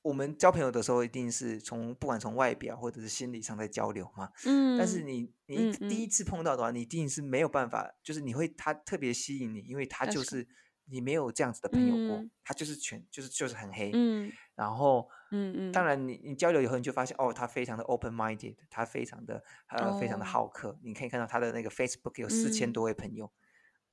[0.02, 4.30] 我们交朋友的时候，一定是从不管从外表或者是心理上在交流嘛。
[4.44, 4.76] 嗯。
[4.76, 10.46] 但是你你第一次碰到的话，你一定是没有办法，就是你会他特别吸引你，因为他就是
[10.86, 13.92] 你没有这样子的朋友过，他就是全就是就是很黑。
[13.94, 14.32] 嗯。
[14.56, 23.30] 然后嗯嗯，当然你你交流以后你就发现哦，他非常的 open minded，他非常的呃非常的好客，你可以看到他的那个 Facebook 有四千多位朋友。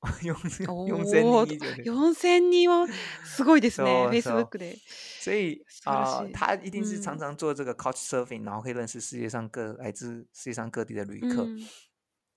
[2.24, 2.88] 千人哦，
[3.22, 4.08] すごいですね。
[4.10, 4.78] Facebook で。
[5.20, 11.44] 所以啊，他一定是常常做这个 Couch Surfing，然后可以认识世界上各来自世界上各地的旅客。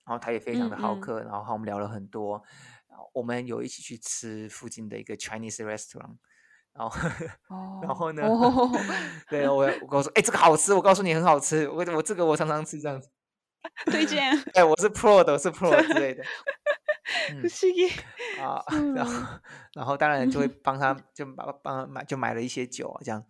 [0.04, 2.42] 然后他也非常的好客，然后和我们聊了很多。
[2.90, 6.16] 然后我们有一起去吃附近的一个 Chinese restaurant。
[6.74, 6.90] 然后
[7.48, 8.22] 哦，然后呢？
[9.30, 11.66] 对，我跟我说，哎，这个好吃，我告诉你很好吃。
[11.70, 13.08] 我我这个我常常吃这样子。
[13.86, 14.22] 推荐。
[14.52, 16.22] 哎， 我是 Pro 的，我是 Pro 之类的。
[17.42, 17.86] 不思惯
[18.48, 18.64] 啊，
[18.94, 19.38] 然后，
[19.74, 23.22] 然后当然就会 帮他，就帮帮买，就买了一些酒，这样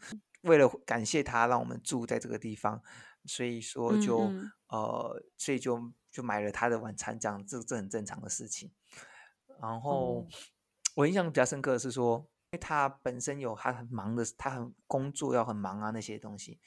[0.42, 2.80] 为了感谢他让我们住在这个地方，
[3.24, 4.30] 所以说就
[4.68, 8.70] 呃，所以就就买了他的晚餐，这样这这很正常的事情。
[9.60, 10.26] 然后
[10.94, 12.28] 我印象比较深刻的是说，
[12.60, 16.60] 他本身有他很忙的，他很工作要很忙啊那些东西，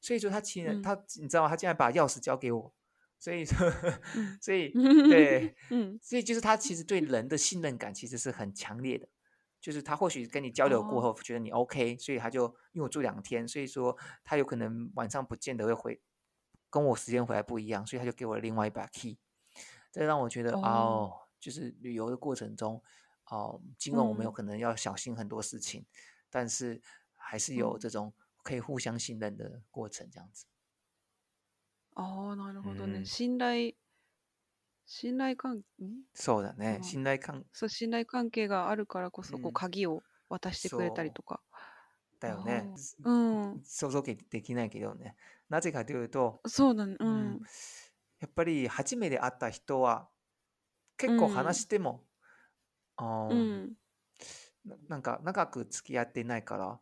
[0.00, 1.48] 所以说他竟人，他你知道吗？
[1.48, 2.74] 他竟然把钥匙交给我。
[3.22, 3.56] 所以说，
[4.42, 9.08] 所以对，嗯，所以就是他其实对人的信任感其实是很强烈的，
[9.60, 16.00] 就是他或许跟你交流过后觉得你 OK，所以他就因为我住两天，所以说他有可能晚上不见得会回，
[16.68, 19.16] 跟我时间回来不一样，所以他就给我另外一把 key，
[19.92, 22.82] 这让我觉得哦，就是旅游的过程中
[23.30, 25.86] 哦，尽管我们有可能要小心很多事情，
[26.28, 26.82] 但是
[27.14, 30.46] 还是有这种可以互相信任的过程，这样子。
[31.94, 33.00] ああ、なるほどね。
[33.00, 33.72] ん、信頼、
[34.86, 36.80] 信頼関係、そうだね。
[36.82, 41.40] 信頼関そう、信頼関係があるからこそ、こう、鍵を渡してくれたりとか。
[41.48, 42.68] うだよね。
[43.04, 43.60] うん。
[43.64, 45.16] 想像できないけどね。
[45.48, 46.96] なぜかというと、そうだね。
[47.00, 47.40] ううん、
[48.20, 50.08] やっぱり初めて会った人は
[50.96, 52.04] 結構話しても、
[52.96, 53.72] あうん。
[54.64, 56.80] ななんか長く付き合っていないから、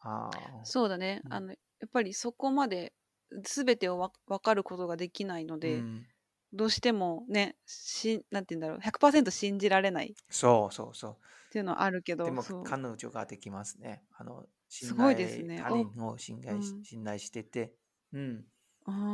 [0.00, 0.30] ああ、
[0.64, 1.20] そうだね。
[1.26, 2.94] うあの、やっぱりそこまで
[3.42, 6.06] 全てを分かることができないので、うん、
[6.52, 11.16] どうしてもねしなんて言うんだろう100%信じられないそうそうそう
[11.48, 17.72] っていうのはあるけどでも彼女ができますねあのすごいですね他人を信頼,、信頼してて
[18.12, 18.44] うん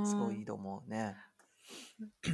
[0.06, 1.14] すごいいと思うね、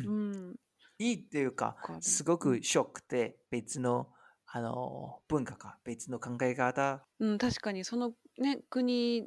[0.07, 0.55] うん、
[0.99, 4.09] いいっていうかすごくショックで別の
[4.49, 9.27] あの文化か別の考え方うん確かにそのね国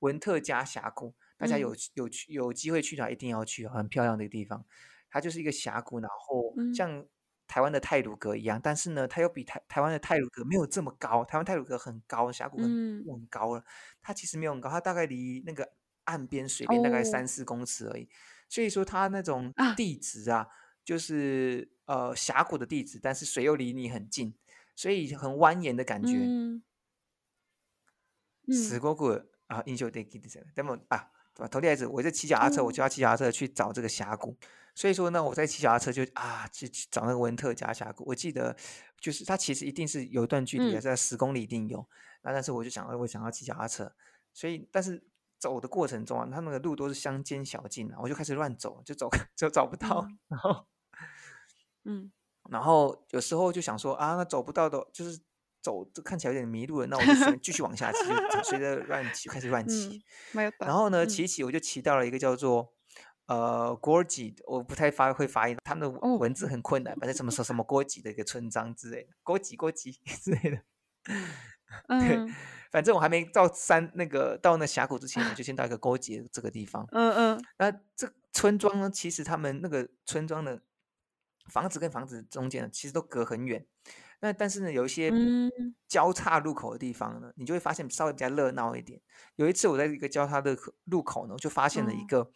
[0.00, 4.64] 文特加峡谷，大家有有去有机会去的话一定要去，很漂亮的一个地方。
[5.10, 7.04] 它就是一个峡谷，然后像
[7.46, 11.24] 台湾的泰鲁格一样，但是呢，它又比台台湾的泰鲁格没有这么高。
[11.24, 13.64] 台湾泰鲁格很高，峡谷很高了，
[14.02, 15.72] 它其实没有很高，它大概离那个
[16.04, 18.08] 岸边水边大概三四公尺而已。
[18.48, 20.48] 所以说它那种地质啊，
[20.84, 24.34] 就是呃峡谷的地质，但是水又离你很近，
[24.74, 26.18] 所以很蜿蜒的感觉，
[28.52, 29.24] 死过鬼。
[29.54, 30.46] 啊，英雄得给的什么？
[30.56, 31.48] 他们啊，对吧？
[31.48, 34.36] 头一还是，我在骑脚踏车，我就要骑脚踏车去找这个峡谷。
[34.74, 38.02] 所以说呢，我在骑脚踏车就啊，去找那个温特加峡谷。
[38.06, 38.56] 我记得
[39.00, 41.86] 就是它其实一定是有一段距离的，在十公里一定有。
[42.22, 43.92] 那但是我就想，我想要骑脚踏车，
[44.32, 45.00] 所以但是
[45.38, 50.08] 走的过程中啊，它那个路都是乡间小径啊，我就开始乱走，就走 就找不到。
[50.28, 50.66] 然后，
[51.84, 52.10] 嗯，
[52.50, 55.20] 然后有时候就想说啊，那走不到的，就是。
[55.64, 56.86] 走，这看起来有点迷路了。
[56.88, 57.98] 那我们就继续往下骑，
[58.44, 60.04] 随着乱骑开始乱骑。
[60.58, 62.70] 然后呢，骑骑我就骑到了一个叫做
[63.26, 66.94] 呃 g 吉，我不太发会发音，他们的文字很困难。
[66.96, 70.60] 反正什么什么什么 g 吉的一个村庄之类的，o r g 吉之类的。
[71.88, 72.32] 嗯，
[72.70, 76.86] 反正我还没到山那个到那峡谷之前，我就先到一个 g 吉这个地方。
[76.92, 77.44] 嗯嗯。
[77.56, 78.90] 那这村庄呢？
[78.90, 80.60] 其实他们那个村庄的
[81.48, 83.66] 房子跟房子中间其实都隔很远。
[84.24, 85.12] 那但是呢，有一些
[85.86, 88.98] 交叉路口的地方呢，你就会发现稍微比较热闹一点。
[89.36, 92.30] 有一次，我在一个交叉的路口呢，我就发现了一个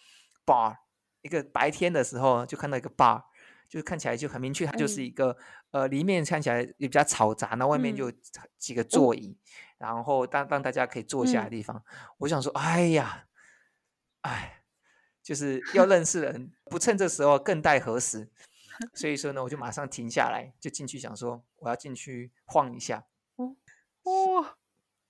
[0.45, 0.77] bar，
[1.23, 3.23] 一个白天的时候就看到一个 bar，
[3.71, 5.35] 就看起来就很明确，它就是一个
[5.71, 8.13] 呃，里面看起来也比较嘈杂，那外面就
[8.59, 9.39] 几个座椅，
[9.79, 11.83] 然后让让大家可以坐下的地方。
[12.19, 13.25] 我想说，哎呀，
[14.21, 14.63] 哎，
[15.23, 18.29] 就是要认识人，不趁这时候更待何时？
[18.93, 21.43] 所以说呢，我就马上停下来，就进去想说。
[21.59, 23.05] 我要进去晃一下，
[23.37, 23.57] 哦
[24.39, 24.57] 哇，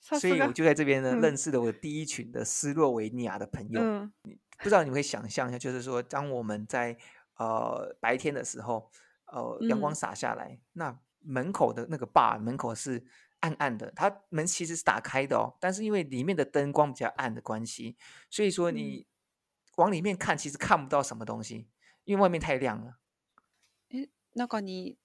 [0.01, 3.81] 所以我就在这边呢，认识了我第一群的斯洛维尼亚的朋友。
[3.81, 4.13] 嗯，
[4.59, 6.97] 不知道你们想象一下，就是说，当我们在
[7.37, 8.91] 呃白天的时候，
[9.27, 13.07] 呃阳光洒下来，那门口的那个坝门口是
[13.41, 17.97] 暗暗的，它门其实是打开的哦，但是因为里面的灯光比较暗的关系，
[18.31, 19.07] 所以说你
[19.77, 21.69] 往里面看其实看不到什么东西，
[22.05, 22.97] 因为外面太亮了。
[24.33, 24.99] 那个你。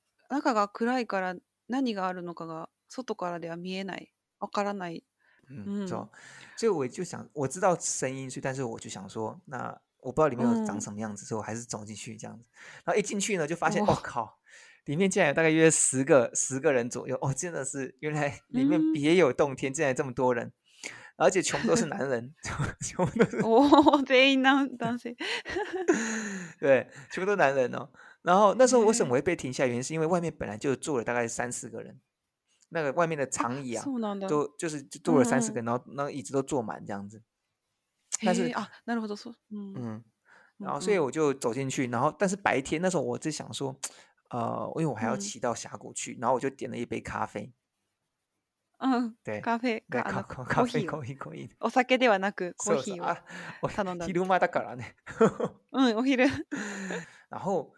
[5.87, 6.09] 中，
[6.55, 12.45] 所以我就想，我知道声音以但是我就想说，那我不知道里面长什么样子，所以我还是走进去这样子。
[12.85, 14.39] 然后一进去呢，就发现，我靠，
[14.85, 20.51] 里面然有大概约十个十个人左右，哦，真的是，原来里面别有洞天，竟然这么多人，
[21.17, 22.33] 而且部都是男人，
[22.95, 23.37] 部都是。
[23.37, 25.15] 哦，这一当当时，
[26.59, 27.89] 对，部都男人哦。
[28.23, 29.65] 然后那时候我什么会被停下？
[29.65, 31.99] 原因是因为外面本来就坐了大概三四个人，
[32.69, 33.83] 那个外面的长椅啊，
[34.29, 37.21] 都就是坐了三四个人，然后那个椅子都坐满这样子。
[38.25, 40.01] 但是啊，那我都说，嗯，
[40.57, 43.75] 然后所以我就走进去，然后但是白天那时候我只想说，
[44.29, 47.51] 呃，因为我还要骑到峡谷去，然后我就点了一杯咖啡。
[48.77, 51.49] 嗯，对，咖啡，咖咖咖啡，咖啡，咖啡。
[51.59, 52.83] お酒ではなくコーヒーを。
[52.83, 53.23] 所以啊，
[53.61, 54.93] 我昼間だからね。
[55.71, 56.43] 嗯， 我喝。
[57.27, 57.73] 然后。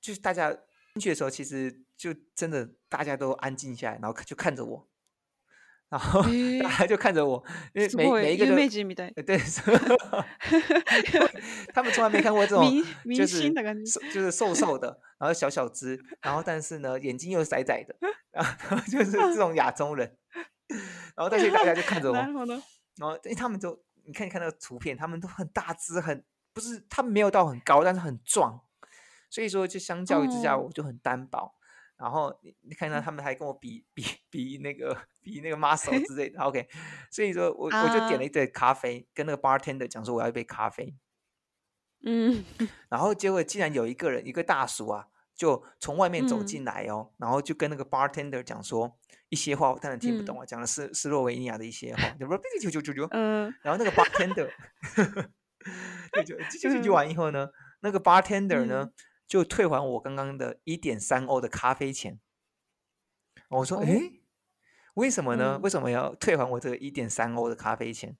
[0.00, 4.88] 就是大家进去的时候，其实就真的大家都安静下来，然后就看着我，
[5.88, 6.22] 然后
[6.62, 7.42] 大家就看着我，
[7.74, 9.38] 因为每每一个都，对，
[11.74, 12.64] 他们从来没看过这种，
[13.16, 13.52] 就是
[14.12, 17.94] 就是瘦瘦的，然后小小只，然后但是呢眼睛又窄窄的，
[18.30, 20.16] 然后 就是这种亚洲人，
[21.16, 28.60] 然后但是大家就看着我，然后因为他们都你看一看那个图片，他们都很大只，很不是，他们没有到很高，但是很壮。
[29.30, 31.54] 所以说，就相较于之下，我就很单薄。
[31.96, 36.40] 然后你你看到他们还跟我比比 比那个比那个 muscle 之类的。
[36.42, 36.68] OK，
[37.10, 40.94] 所以说我我就点了一杯咖啡，跟那个 bartender 讲说我要一杯咖啡。
[42.04, 42.44] 嗯。
[42.88, 48.96] 然后结果竟然有一个人，一个大叔啊，就从外面走进来哦，然后就跟那个 bartender 讲说
[49.28, 52.04] 一些话，我当然听不懂啊，讲的是斯洛维尼亚的一些话。
[53.10, 53.54] 嗯。
[53.62, 54.48] 然后那个 bartender，
[56.24, 57.48] 就就就完以后呢，
[57.80, 58.92] 那个 bartender 呢。
[59.28, 62.18] 就退还我刚刚的一点三欧的咖啡钱，
[63.50, 64.00] 我说哎，
[64.94, 65.58] 为什么呢？
[65.62, 68.16] 为什么要退还我这个一点三欧的咖啡钱？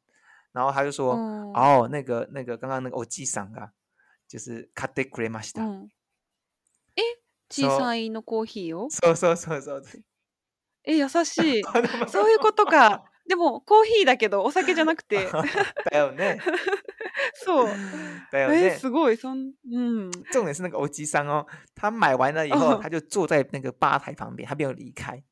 [0.53, 1.15] 然后他就说
[1.55, 3.73] 哦，那个那个刚刚那个欧记上啊，
[4.29, 7.03] 就是卡德克雷玛西达，诶，
[7.49, 9.83] 小さいのコーヒーを，so so so so，
[10.85, 11.63] 诶，やさしい，
[12.09, 13.05] そういうことか。
[13.29, 15.29] でもコーヒーだけどお酒じゃなくて
[15.93, 16.41] だよね
[17.35, 17.69] そう
[18.33, 25.23] だよね、 すごいそんうん重点是那个欧吉桑哦他买完了以后他就坐在那个吧台旁边他没有离开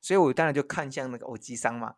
[0.00, 1.94] 所以我当然就看向那个欧吉ん嘛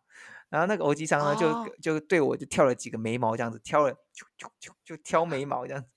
[0.49, 5.87] 然后那个欧吉桑呢就就对我就跳了几个眉毛这样子挑了就就就就挑眉毛这样子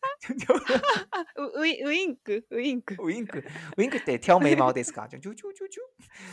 [1.57, 3.39] ウイウインクウインクウインク
[3.79, 5.67] ウインクって挑眉毛ですかちょちょちょちょ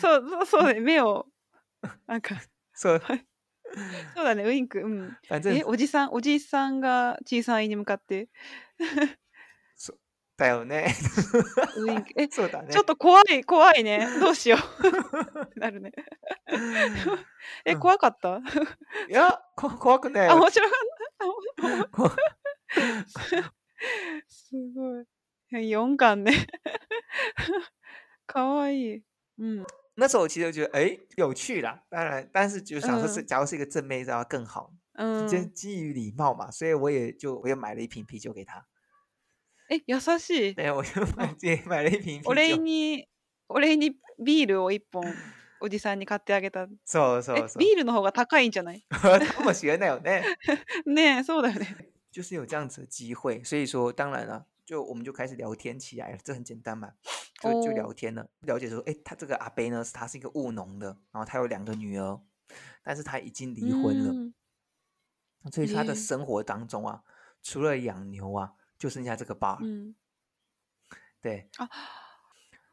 [0.02, 1.28] そうそうね目を
[2.06, 2.36] なんか
[2.80, 3.02] そう
[4.16, 5.18] そうだね、ウインク、うん。
[5.30, 8.30] え、おじさん、おじいさんが小さいに向かって。
[9.76, 9.96] そ
[10.38, 10.88] だよね。
[11.76, 12.72] ウインク、え、そうだね。
[12.74, 14.08] ちょっと怖い、怖いね。
[14.22, 14.56] どうしよ
[15.56, 15.60] う。
[15.60, 15.92] なるね。
[17.66, 18.38] え、怖かった、
[19.10, 20.30] いや、こ怖くない。
[20.30, 20.76] あ、面白か
[21.84, 23.52] った。
[24.30, 24.56] す
[25.52, 25.64] ごい。
[25.68, 26.34] 4巻ね。
[28.26, 29.04] かわいい。
[29.38, 29.66] うん。
[30.00, 34.72] 那时候其实觉得哎有趣啦，当然，但是就想说，是假如是一个正妹这样更好。
[34.94, 38.66] 嗯，就基于礼貌嘛，所以我也就我也买了一瓶啤酒给他。
[39.70, 41.02] 诶，やさし对，我就
[41.68, 42.32] 买了一瓶啤酒。
[42.32, 43.06] お礼に、
[43.48, 45.04] お礼にビ一本
[45.62, 46.68] おじさんに買ってあげた。
[46.86, 47.60] そうそうそう。
[47.60, 48.84] ビールの方が高いんじゃない？
[49.78, 50.24] なよね。
[50.86, 51.76] ね、そうだよね。
[52.12, 54.48] 就是有这样子的机会，所以说当然了。
[54.70, 56.94] 就我们就开始聊天起来了，这很简单嘛，
[57.42, 58.30] 就就聊天了。
[58.42, 62.22] 了解说，哎，他这个阿贝呢，是他是一个务农的，然后他有两个女儿，
[62.84, 64.32] 但是他已经离婚了，
[65.52, 67.02] 所以他的生活当中啊，
[67.42, 69.58] 除了养牛啊，就剩下这个 bar。
[71.20, 71.68] 对，啊，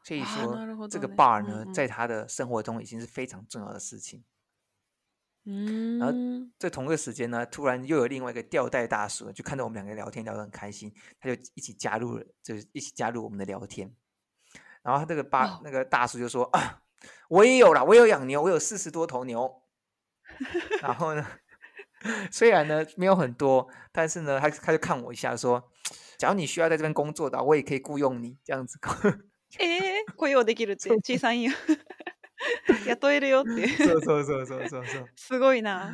[0.03, 4.23] 所以说这个 bar 呢，在他的生活中已经是非常重要的事情。
[5.49, 6.13] 嗯，然后
[6.59, 13.89] 在同个时间呢，突然又有另外一个吊带大叔，就看到我们两个聊天聊得很开心，他就一起加入了，就是一起加入我们的聊天。
[14.83, 16.81] 然后他这个八那个大叔就说：“啊，
[17.29, 19.63] 我也有了，我有养牛，我有四十多头牛。
[20.83, 21.25] 然后呢，
[22.29, 25.71] 虽然呢没有很多，但是呢，他他就看我一下说，
[26.17, 28.77] 假如你需要在这边工作的，我也可以雇佣你这样子。
[29.59, 31.53] ”诶，雇佣できるって小さいよ。
[32.85, 33.67] 雇えるよって。
[33.83, 35.07] そ うそうそうそうそうそう。
[35.15, 35.93] すごいな。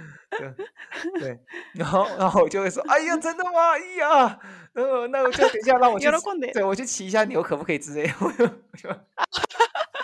[1.20, 1.40] 对，
[1.76, 3.72] 然后然后就会说：“哎呀，真的吗？
[3.74, 4.40] 哎呀，
[4.74, 6.08] 那那我就等一下让我去，
[6.54, 7.80] 对，我去骑一下牛，可不可以？
[8.20, 8.60] 我样，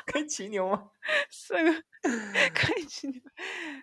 [0.06, 0.84] 可以骑牛吗？
[1.30, 1.54] 是，
[2.54, 3.22] 可以骑牛。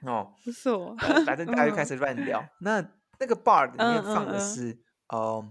[0.07, 0.95] 哦，不是我，
[1.25, 2.43] 反正大家就开始乱聊。
[2.61, 2.85] 那
[3.19, 5.45] 那个 bar 里面放的是呃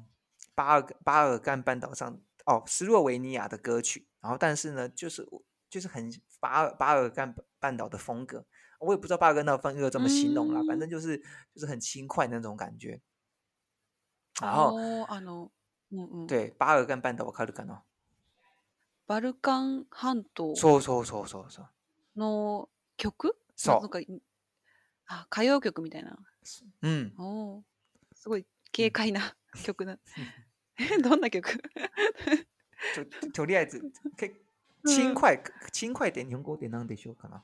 [0.54, 5.26] 巴尔巴尔干半岛上哦斯洛维尼亚的歌曲，然后但是呢，就是
[5.70, 6.10] 就是很。”
[6.42, 8.46] 巴尔巴尔干半岛的风格，
[8.80, 11.18] 我也不知道巴尔干风怎么形容了，反正就是
[11.54, 13.00] 就是很轻快那种感觉。
[14.42, 15.50] 哦，あの，
[15.90, 17.82] 嗯嗯，对，巴尔干半岛的风格呢。
[19.06, 20.54] 巴尔干半岛。
[20.56, 21.68] そうそうそうそうそう。
[22.18, 23.36] の曲？
[23.56, 24.20] そう。
[25.08, 26.18] あ、歌謡曲みたいな。
[26.82, 27.14] うん。
[27.20, 27.64] お、
[28.16, 30.00] すごい軽快な曲な。
[30.80, 31.44] え、 どんな曲？
[33.34, 33.82] とりあえず、
[34.18, 34.45] け。
[34.86, 35.38] 轻快，
[35.74, 37.42] 轻快点，柔和点，なんでしょうかな？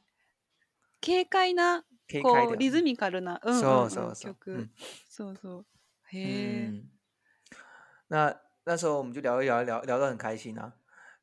[1.01, 4.33] 軽快的，軽快リズミカルな、うんうそうそうそう。
[4.35, 4.69] 曲、
[5.09, 5.65] そうそう。
[6.13, 6.83] へー。
[8.09, 8.31] 那
[8.65, 10.71] 那时候我们就聊一聊，聊聊得很开心啊。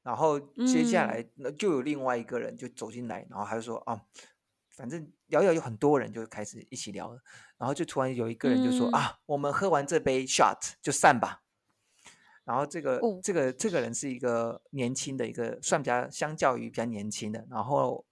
[0.02, 1.22] 然后接下来
[1.56, 4.00] 就有另外一个人就走进来，然后他就说啊，
[4.70, 7.20] 反正聊一聊有很多人就开始一起聊了。
[7.58, 11.42] 然后就突然有一个人就说啊，我们喝完这杯 shot 就散吧。
[12.48, 17.46] 然后这个这个这个人是一个年轻的一个，算比较相较于比较年轻的。
[17.50, 18.02] 然后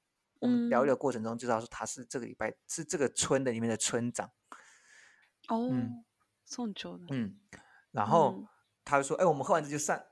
[0.41, 4.31] 我们聊的过程中就知道说他是这个礼拜，是这个村的里面的村长。
[5.49, 5.71] 哦，
[6.75, 7.07] 酒的。
[7.13, 7.41] 嗯，
[7.93, 8.45] 然后
[8.85, 10.05] 他就说：“哎，我们喝完这就散，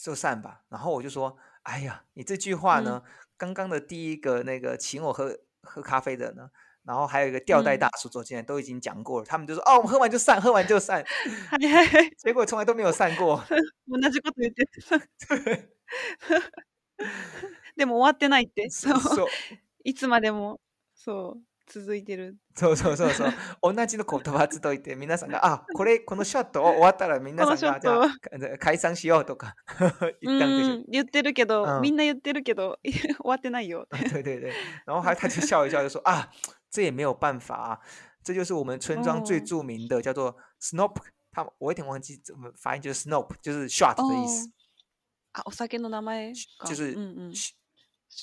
[0.00, 3.02] 就散吧。”然后我就说：“哎呀，你这句话呢，
[3.36, 6.50] 刚刚的第一个那个请我喝喝咖啡的呢。”
[6.84, 8.08] 然后还有一个吊带大叔
[8.44, 11.04] 都已经讲过了，他们就说哦，我们喝完就散，喝完就散
[12.18, 13.42] 结果从来都没有散过。
[13.86, 14.68] 同じこと言って
[17.76, 18.98] でも終わってないって、そう、
[19.84, 20.60] いつまでも
[20.94, 22.36] そう続いてる。
[22.54, 23.32] そうそうそうそう、
[23.74, 28.16] 同じの言葉つといて皆さんがあこれこのショット終わったら皆さんがじゃあ
[28.58, 29.54] 解散しようとか
[30.20, 30.84] 言ったんでしょ。
[30.88, 33.86] 言ってるけど、みんな言ってるけど終わってないよ。
[33.90, 34.52] 对对对，
[34.86, 36.28] 然后他就笑一笑就说啊。
[36.72, 37.80] 这也没有办法啊，
[38.24, 40.96] 这就是我们村庄最著名的叫做 Snop，
[41.30, 44.50] 他我有点忘记怎么发音，就是 Snop，就是 s h o t 的意思。
[45.32, 47.52] 啊，お酒の名前就是嗯嗯 s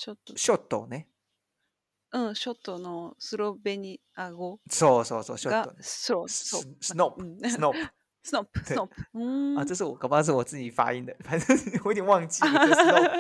[0.06, 1.04] h o t s h o t 呢？
[2.12, 2.74] 嗯，short 的
[3.20, 4.60] Slovenia 啊 go。
[4.68, 7.90] s h o t short s s n o p Snop
[8.24, 9.60] Snop Snop。
[9.60, 12.40] 啊，这是我不好是我自己发音的，反正我有点忘记。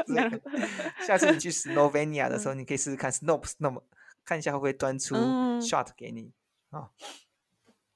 [1.05, 3.79] 下次你去 s n o v e n i a 的时候，你可以试试看 Snop Snop。
[4.29, 5.15] 看一下会不会端出
[5.59, 6.31] shot 给你
[6.69, 6.91] 啊。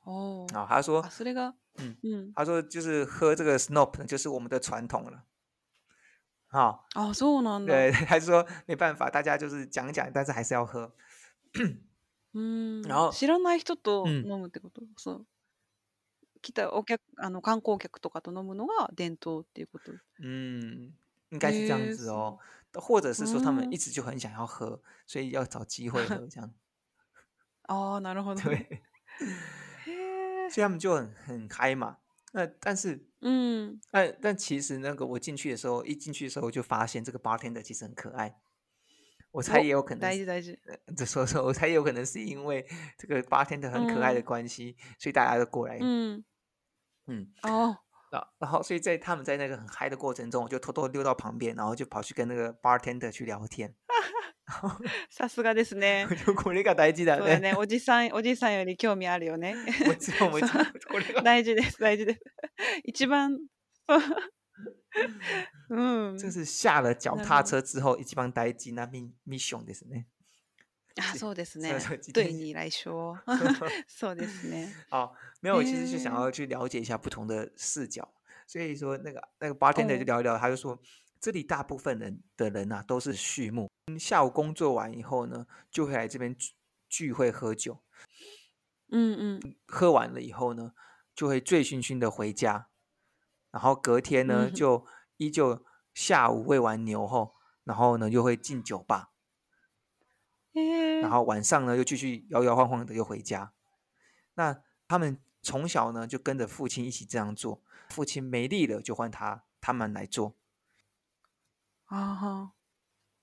[0.03, 5.25] 哦，啊，他说，それが，嗯嗯，他说就是喝这个 snop 就是我们的传统了。
[6.47, 7.67] 啊，哦，そうなんだ。
[7.67, 10.93] 对，他说没办法，大家就是讲讲，但是还是要喝。
[12.34, 15.25] 嗯，然后知らない人と飲むってこと、そう。
[16.41, 19.93] 来たお客あの観光客とかと飲むのが伝統っていうこと。
[20.19, 20.91] 嗯，
[21.31, 22.38] 应该是这样子哦。
[22.80, 26.53] 或者是说他们一直就很想要喝，所以要找机会这样。
[27.67, 28.82] 哦，那，然后对，
[30.51, 31.97] 所以他们就很很嗨嘛。
[32.34, 38.39] 那但是，嗯，那但其实那个我进去的时候，一进去的时候就发现这个八天的其实很可爱。
[39.32, 40.15] 我猜也有可能，
[40.95, 42.67] 这说说，我猜有可能是因为
[42.97, 45.80] 这个八天的很可爱的关系，所以大家都过来。
[45.82, 46.24] 嗯
[47.07, 47.78] 嗯哦。
[48.39, 53.74] 然后，所以在他们在那个很嗨的过程中，我就偷偷溜到旁边，然后就跑去跟那个 bartender 去聊天。
[55.09, 56.05] さすがですね。
[56.36, 57.39] これが大事だね。
[57.39, 57.55] ね。
[57.57, 59.53] おじさん、おじさんより興味あるよね。
[59.53, 59.55] ん。
[59.55, 62.20] これが大事です、大事です。
[62.84, 63.38] 一番。
[66.20, 68.86] 这是下了脚踏车之后，一番呆机那
[69.26, 70.03] mission 的是呢。
[70.95, 71.79] 啊，所以呢，
[72.13, 73.17] 对， 来 生，
[73.87, 74.19] 所以
[74.49, 78.13] 呢，哦，没有，我其实是想要去了解一下不同的视角。
[78.45, 80.79] 所以说，那个那个八天的聊一聊，他就说，
[81.19, 83.71] 这里大部分人的人呢，都是畜牧。
[83.87, 86.35] 嗯，下午工作完以后呢，就会来这边
[86.89, 87.81] 聚会喝酒。
[88.91, 89.55] 嗯嗯。
[89.65, 90.73] 喝完了以后呢，
[91.15, 92.67] 就会醉醺醺的回家，
[93.49, 94.85] 然后隔天呢，就
[95.17, 99.12] 依旧下午喂完牛后，然后呢，就会进酒吧。
[101.01, 103.54] 然后晚上呢，又继续摇摇晃晃的又回家。
[104.36, 107.62] 那他们从小呢，就跟着父亲一起这样做。
[107.89, 110.36] 父亲没力了，就换他他们来做。
[111.86, 112.54] 啊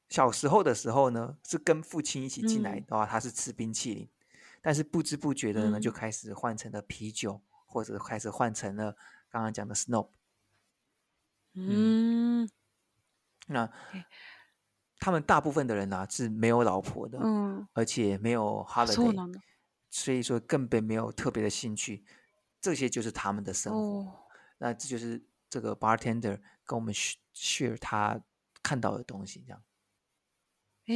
[0.09, 4.11] 小时候的时候呢，是跟父亲一起进来的话，他是吃冰淇淋。
[4.61, 8.97] 但是不知不觉的呢，就开始换成了啤酒，或者开始换成了
[9.29, 10.11] 刚刚讲的 snow。
[11.55, 12.49] 嗯，
[13.47, 13.73] 那。
[15.01, 19.35] 他们大部分的人呐是没有老婆的，嗯，而且没有 holiday，
[19.89, 22.05] 所以说根本没有特别的兴趣，
[22.61, 24.27] 这些就是他们的生活。
[24.59, 26.93] 那这就是这个 bartender 跟我们
[27.35, 28.23] share 他
[28.63, 29.63] 看到的东西，这样。
[30.87, 30.95] 皆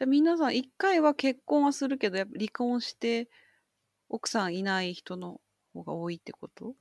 [0.00, 3.28] さん一回は結婚はするけど、やっぱ離婚して
[4.08, 5.40] 奥さんいない人の
[5.74, 6.74] 方が多いってこと？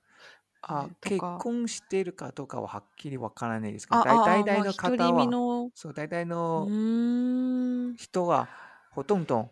[0.68, 7.96] あ結婚してるかどうかははっきりわからないですけど、大体ま大あ、の方は、そう、大体のん。
[7.98, 8.50] 人は
[8.92, 9.52] ほとんど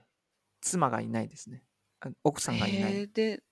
[0.60, 1.62] 妻がいないですね。
[2.24, 3.08] 奥さんがいない。
[3.08, 3.44] で、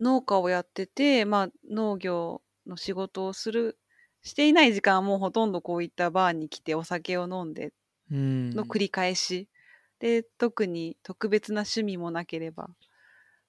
[0.00, 3.78] 農家をやってて、まあ、農業の仕事をする、
[4.22, 7.74] していない時間はもうほとんどこういったバーに来てお酒を飲んで
[8.10, 9.50] の繰り返し。
[9.98, 12.70] で、特に特別な趣味もなければ、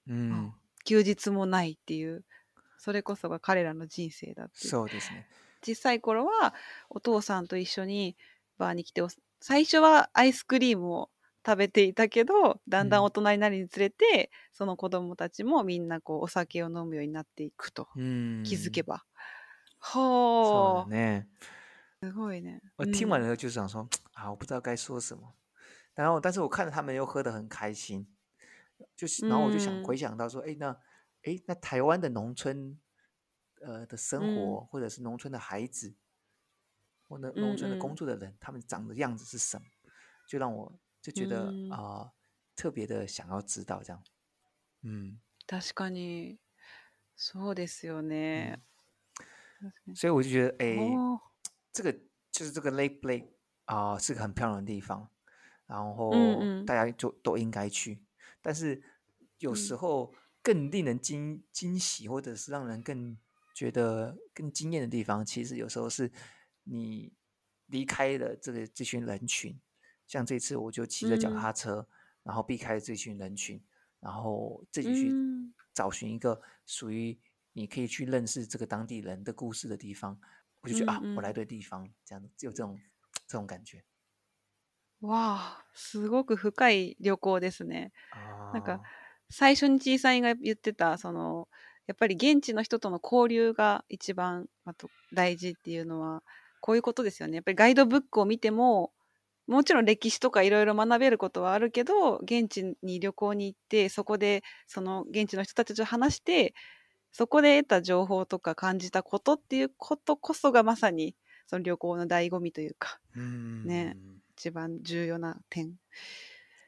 [0.08, 0.52] うん。
[0.84, 2.22] 休日もないっていう。
[2.86, 5.26] それこそが彼らの人生だってうそうですね
[5.66, 6.54] 実際頃は
[6.88, 8.16] お父さんと一緒に
[8.58, 9.02] バーに来て
[9.40, 11.10] 最初はアイスクリームを
[11.44, 19.04] 食べていたけどだんだん大人になりにつれて、うん、その子供たちもみんなこうお酒を飲むようになっていくと、うん、気づけば。
[19.80, 20.90] ほう。
[20.90, 21.28] ね。
[22.02, 22.62] すごいね。
[22.76, 25.32] 我听完了就想说、啊，我不知道该说什么。
[25.94, 28.04] 然后，但是我看着他们又喝得很开心，
[28.96, 30.76] 就是，然后我就想回想到说，哎、那
[31.26, 32.78] 哎，那台湾的农村，
[33.60, 35.94] 呃的生活，或者是农村的孩子，
[37.08, 39.64] 或者农村的工作的人，他们长的样子是什么？
[40.28, 40.72] 就让我
[41.02, 42.12] 就觉得啊，
[42.54, 44.02] 特别的想要知道这样。
[44.82, 46.38] 嗯，確かに
[47.16, 48.60] そうですよね。
[49.96, 50.78] 所以我就觉得，哎，
[51.72, 51.92] 这个
[52.30, 53.28] 就是这个 Lake l a e
[53.64, 55.10] 啊，是个很漂亮的地方，
[55.66, 56.12] 然后
[56.64, 58.04] 大家就都应该去。
[58.40, 58.80] 但是
[59.38, 60.14] 有时候。
[60.46, 63.18] 更令人惊惊喜，或者是让人更
[63.52, 66.08] 觉得更惊艳的地方，其实有时候是
[66.62, 67.12] 你
[67.66, 69.60] 离开了这个这群人群。
[70.06, 71.84] 像这次，我就骑着脚踏车，
[72.22, 73.60] 然后避开这群人群，
[73.98, 75.10] 然后自己去
[75.74, 77.18] 找寻一个属于
[77.52, 80.16] 你可以去认识这个当地人的故事的地方。
[80.60, 82.78] 我就觉得啊，我来对地方，这样就有这种
[83.26, 83.82] 这种感觉。
[85.00, 87.90] 哇，すごく深い旅行ですね。
[88.12, 88.80] 啊，なん
[89.30, 91.48] 最初にちいさいが言ってた、その、
[91.86, 94.46] やっぱり現地の人との交流が一番
[95.12, 96.22] 大事っていうのは、
[96.60, 97.36] こういうことですよね。
[97.36, 98.92] やっぱりガイドブックを見ても、
[99.46, 106.54] もちろん歴史とかいろいろ学べることはあるけど、現地に旅行に行って、そこでその現地の人たちと話して、
[107.12, 111.14] そこで得た情報とか感じたことっていうことこそがまさに
[111.46, 113.96] その旅行の醍醐味というか、うね、
[114.36, 115.68] 一番重要な点。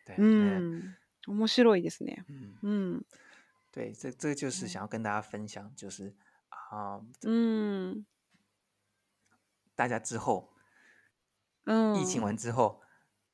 [0.08, 0.14] ね。
[0.18, 0.94] うん
[1.28, 2.24] 面白いですね。
[2.62, 3.02] 嗯ん。
[3.70, 6.14] 对，这这就是想要跟大家分享，就是
[6.48, 8.06] 啊、嗯，
[9.74, 10.50] 大家之后，
[11.64, 12.80] 嗯，疫情完之后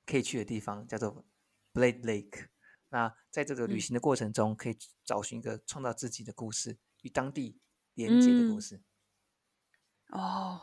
[0.05, 1.25] 可以去的地方叫做
[1.73, 2.49] Blade Lake。
[2.91, 7.57] 那在这个旅行的过程中，可以找寻一个创造自己的故事，与当地
[7.95, 8.83] 连接的故事。
[10.11, 10.61] 哦、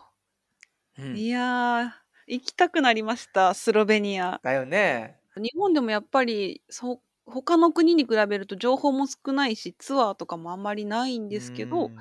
[0.96, 1.92] いや
[2.28, 4.38] 行きたくなりました、スロベニア。
[4.44, 5.18] だよね。
[5.36, 11.96] 日本でもやっぱりそ他の国に比べると情報も少ないし、ツアーとかもあんまりないんですけど、ん。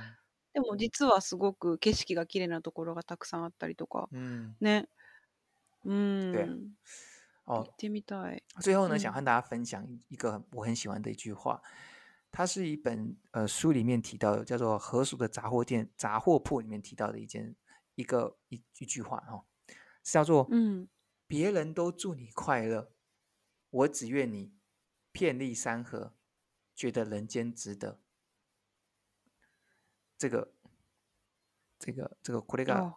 [0.52, 4.56] でも実はすごく景色が綺麗なところがたくさんあったりとか、うん。
[4.60, 4.88] ね。
[5.84, 6.74] うん。
[7.46, 8.42] 行ってみたい。
[8.60, 9.24] 最後呢，う想和ん。
[9.24, 11.60] 大家分享一个我很喜欢的一句话，
[12.32, 17.54] 它是一本呃书里面提到的，叫做《河鼠的杂货店》杂货铺里面提到的一件
[17.96, 19.44] 一个一一句话哦，
[20.02, 20.88] 是叫做嗯。
[21.26, 22.90] “别人都祝你快乐，
[23.70, 24.52] 我只愿你
[25.12, 26.12] 遍历山河，
[26.74, 28.00] 觉得人间值得。
[30.16, 30.52] 这个、
[31.78, 32.94] 这个、这个、これが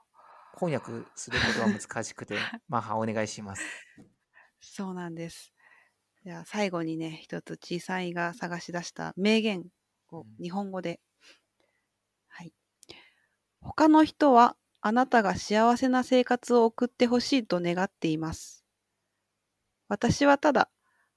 [0.59, 2.37] 翻訳することは難しくて、
[2.67, 3.63] マ ハお願いします。
[4.59, 5.53] そうなんです。
[6.23, 9.65] じゃあ最後にね、一つ小さいが探し出した名言
[10.11, 10.99] を日本語で。
[12.27, 12.53] はい。
[13.61, 18.65] 他の人はあなたが幸せな生活を送ってほしいと願っています。
[19.87, 20.69] 私はただ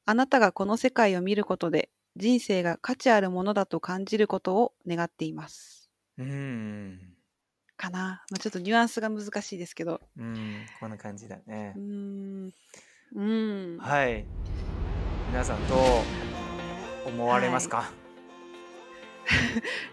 [0.09, 5.90] あなたがこの世界を見ることで人生が価値あるものだと感じることを願っています。
[6.16, 7.00] うん。
[7.76, 8.22] かな。
[8.30, 10.00] まあ、ちょっとニュアンスが難しいですけど。
[10.16, 11.74] うん、こんな感じだね。
[11.76, 12.50] うん。
[13.16, 13.78] うん。
[13.80, 14.24] はい。
[15.30, 15.78] 皆さんどう
[17.09, 17.90] 思われますか、は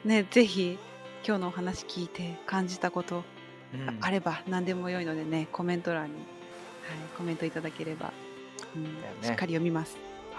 [0.05, 0.77] い、 ね、ぜひ
[1.27, 3.23] 今日のお話聞いて感じたこと、
[3.73, 6.27] うん、あれば何でも良いのでね、コメント欄に、はい、
[7.17, 8.13] コメントいただければ
[8.75, 8.87] 嗯，
[9.21, 9.91] しっかり読みます。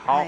[0.06, 0.24] 好，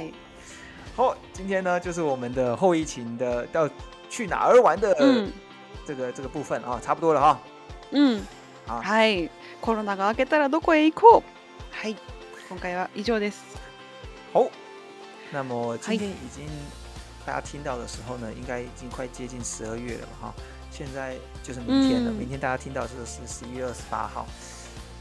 [0.97, 3.69] 好，今天呢就是我们的后疫情的要
[4.09, 4.95] 去哪儿玩的、
[5.85, 7.39] 这个这个部分啊，差不多了哈。
[7.91, 8.23] 嗯，
[8.67, 9.29] 好，はい、
[9.61, 11.23] コロナが明けたらどこへ行こう。
[11.75, 11.97] はい、
[12.49, 13.39] 今回は以上です。
[14.33, 14.49] 好，
[15.33, 16.45] 那么今天已经
[17.25, 20.33] 大家听到的时候呢，应该已经快接近十二月了哈。
[20.71, 24.25] 现在就是明天了，嗯、明天大家听到这个是十一月二十八号。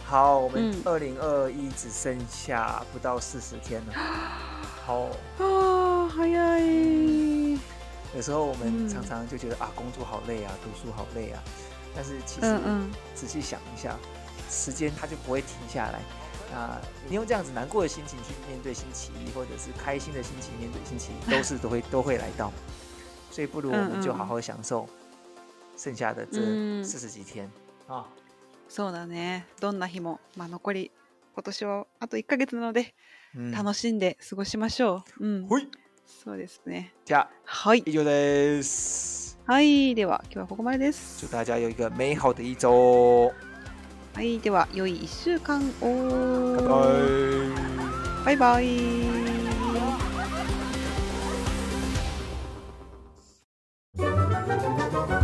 [0.08, 3.94] 好，我们二零二一只剩下不到四十天了。
[4.86, 5.00] 好
[5.44, 6.60] 啊，好呀。
[8.16, 11.42] 有时候我们常常就觉得啊，工作好累啊，读书好累啊。
[11.96, 12.56] 但是其实
[13.16, 13.96] 仔细想一下，
[14.48, 16.00] 时间它就不会停下来。
[16.56, 16.80] 啊，
[17.10, 22.54] 你用这样子难过的心情去面对星期一，或者是开心的心情面对星期一，都是都会 都会来到。
[23.32, 24.88] 所以不如我们就好好享受
[25.76, 26.40] 剩下的这
[26.84, 27.50] 四十几天
[27.88, 28.06] 啊。
[28.68, 29.46] そうだね。
[29.62, 30.92] どんな日も、まあ、残り、
[31.34, 32.94] 今年はあと1ヶ月なので、
[33.36, 35.26] うん、楽しんで過ごしましょう。
[35.28, 35.48] うん。
[35.48, 35.68] はい。
[36.06, 36.94] そうですね。
[37.06, 37.80] じゃあ、はい。
[37.86, 39.40] 以上です。
[39.46, 39.94] はい。
[39.96, 41.20] では、今日はここまでです。
[41.20, 43.30] 祝大家有一个美好的一周。
[44.16, 44.40] はい。
[44.40, 46.58] では、良い1週間を。
[48.26, 48.62] バイバイ。
[48.62, 49.16] バイバイ。
[53.98, 55.15] Thank you.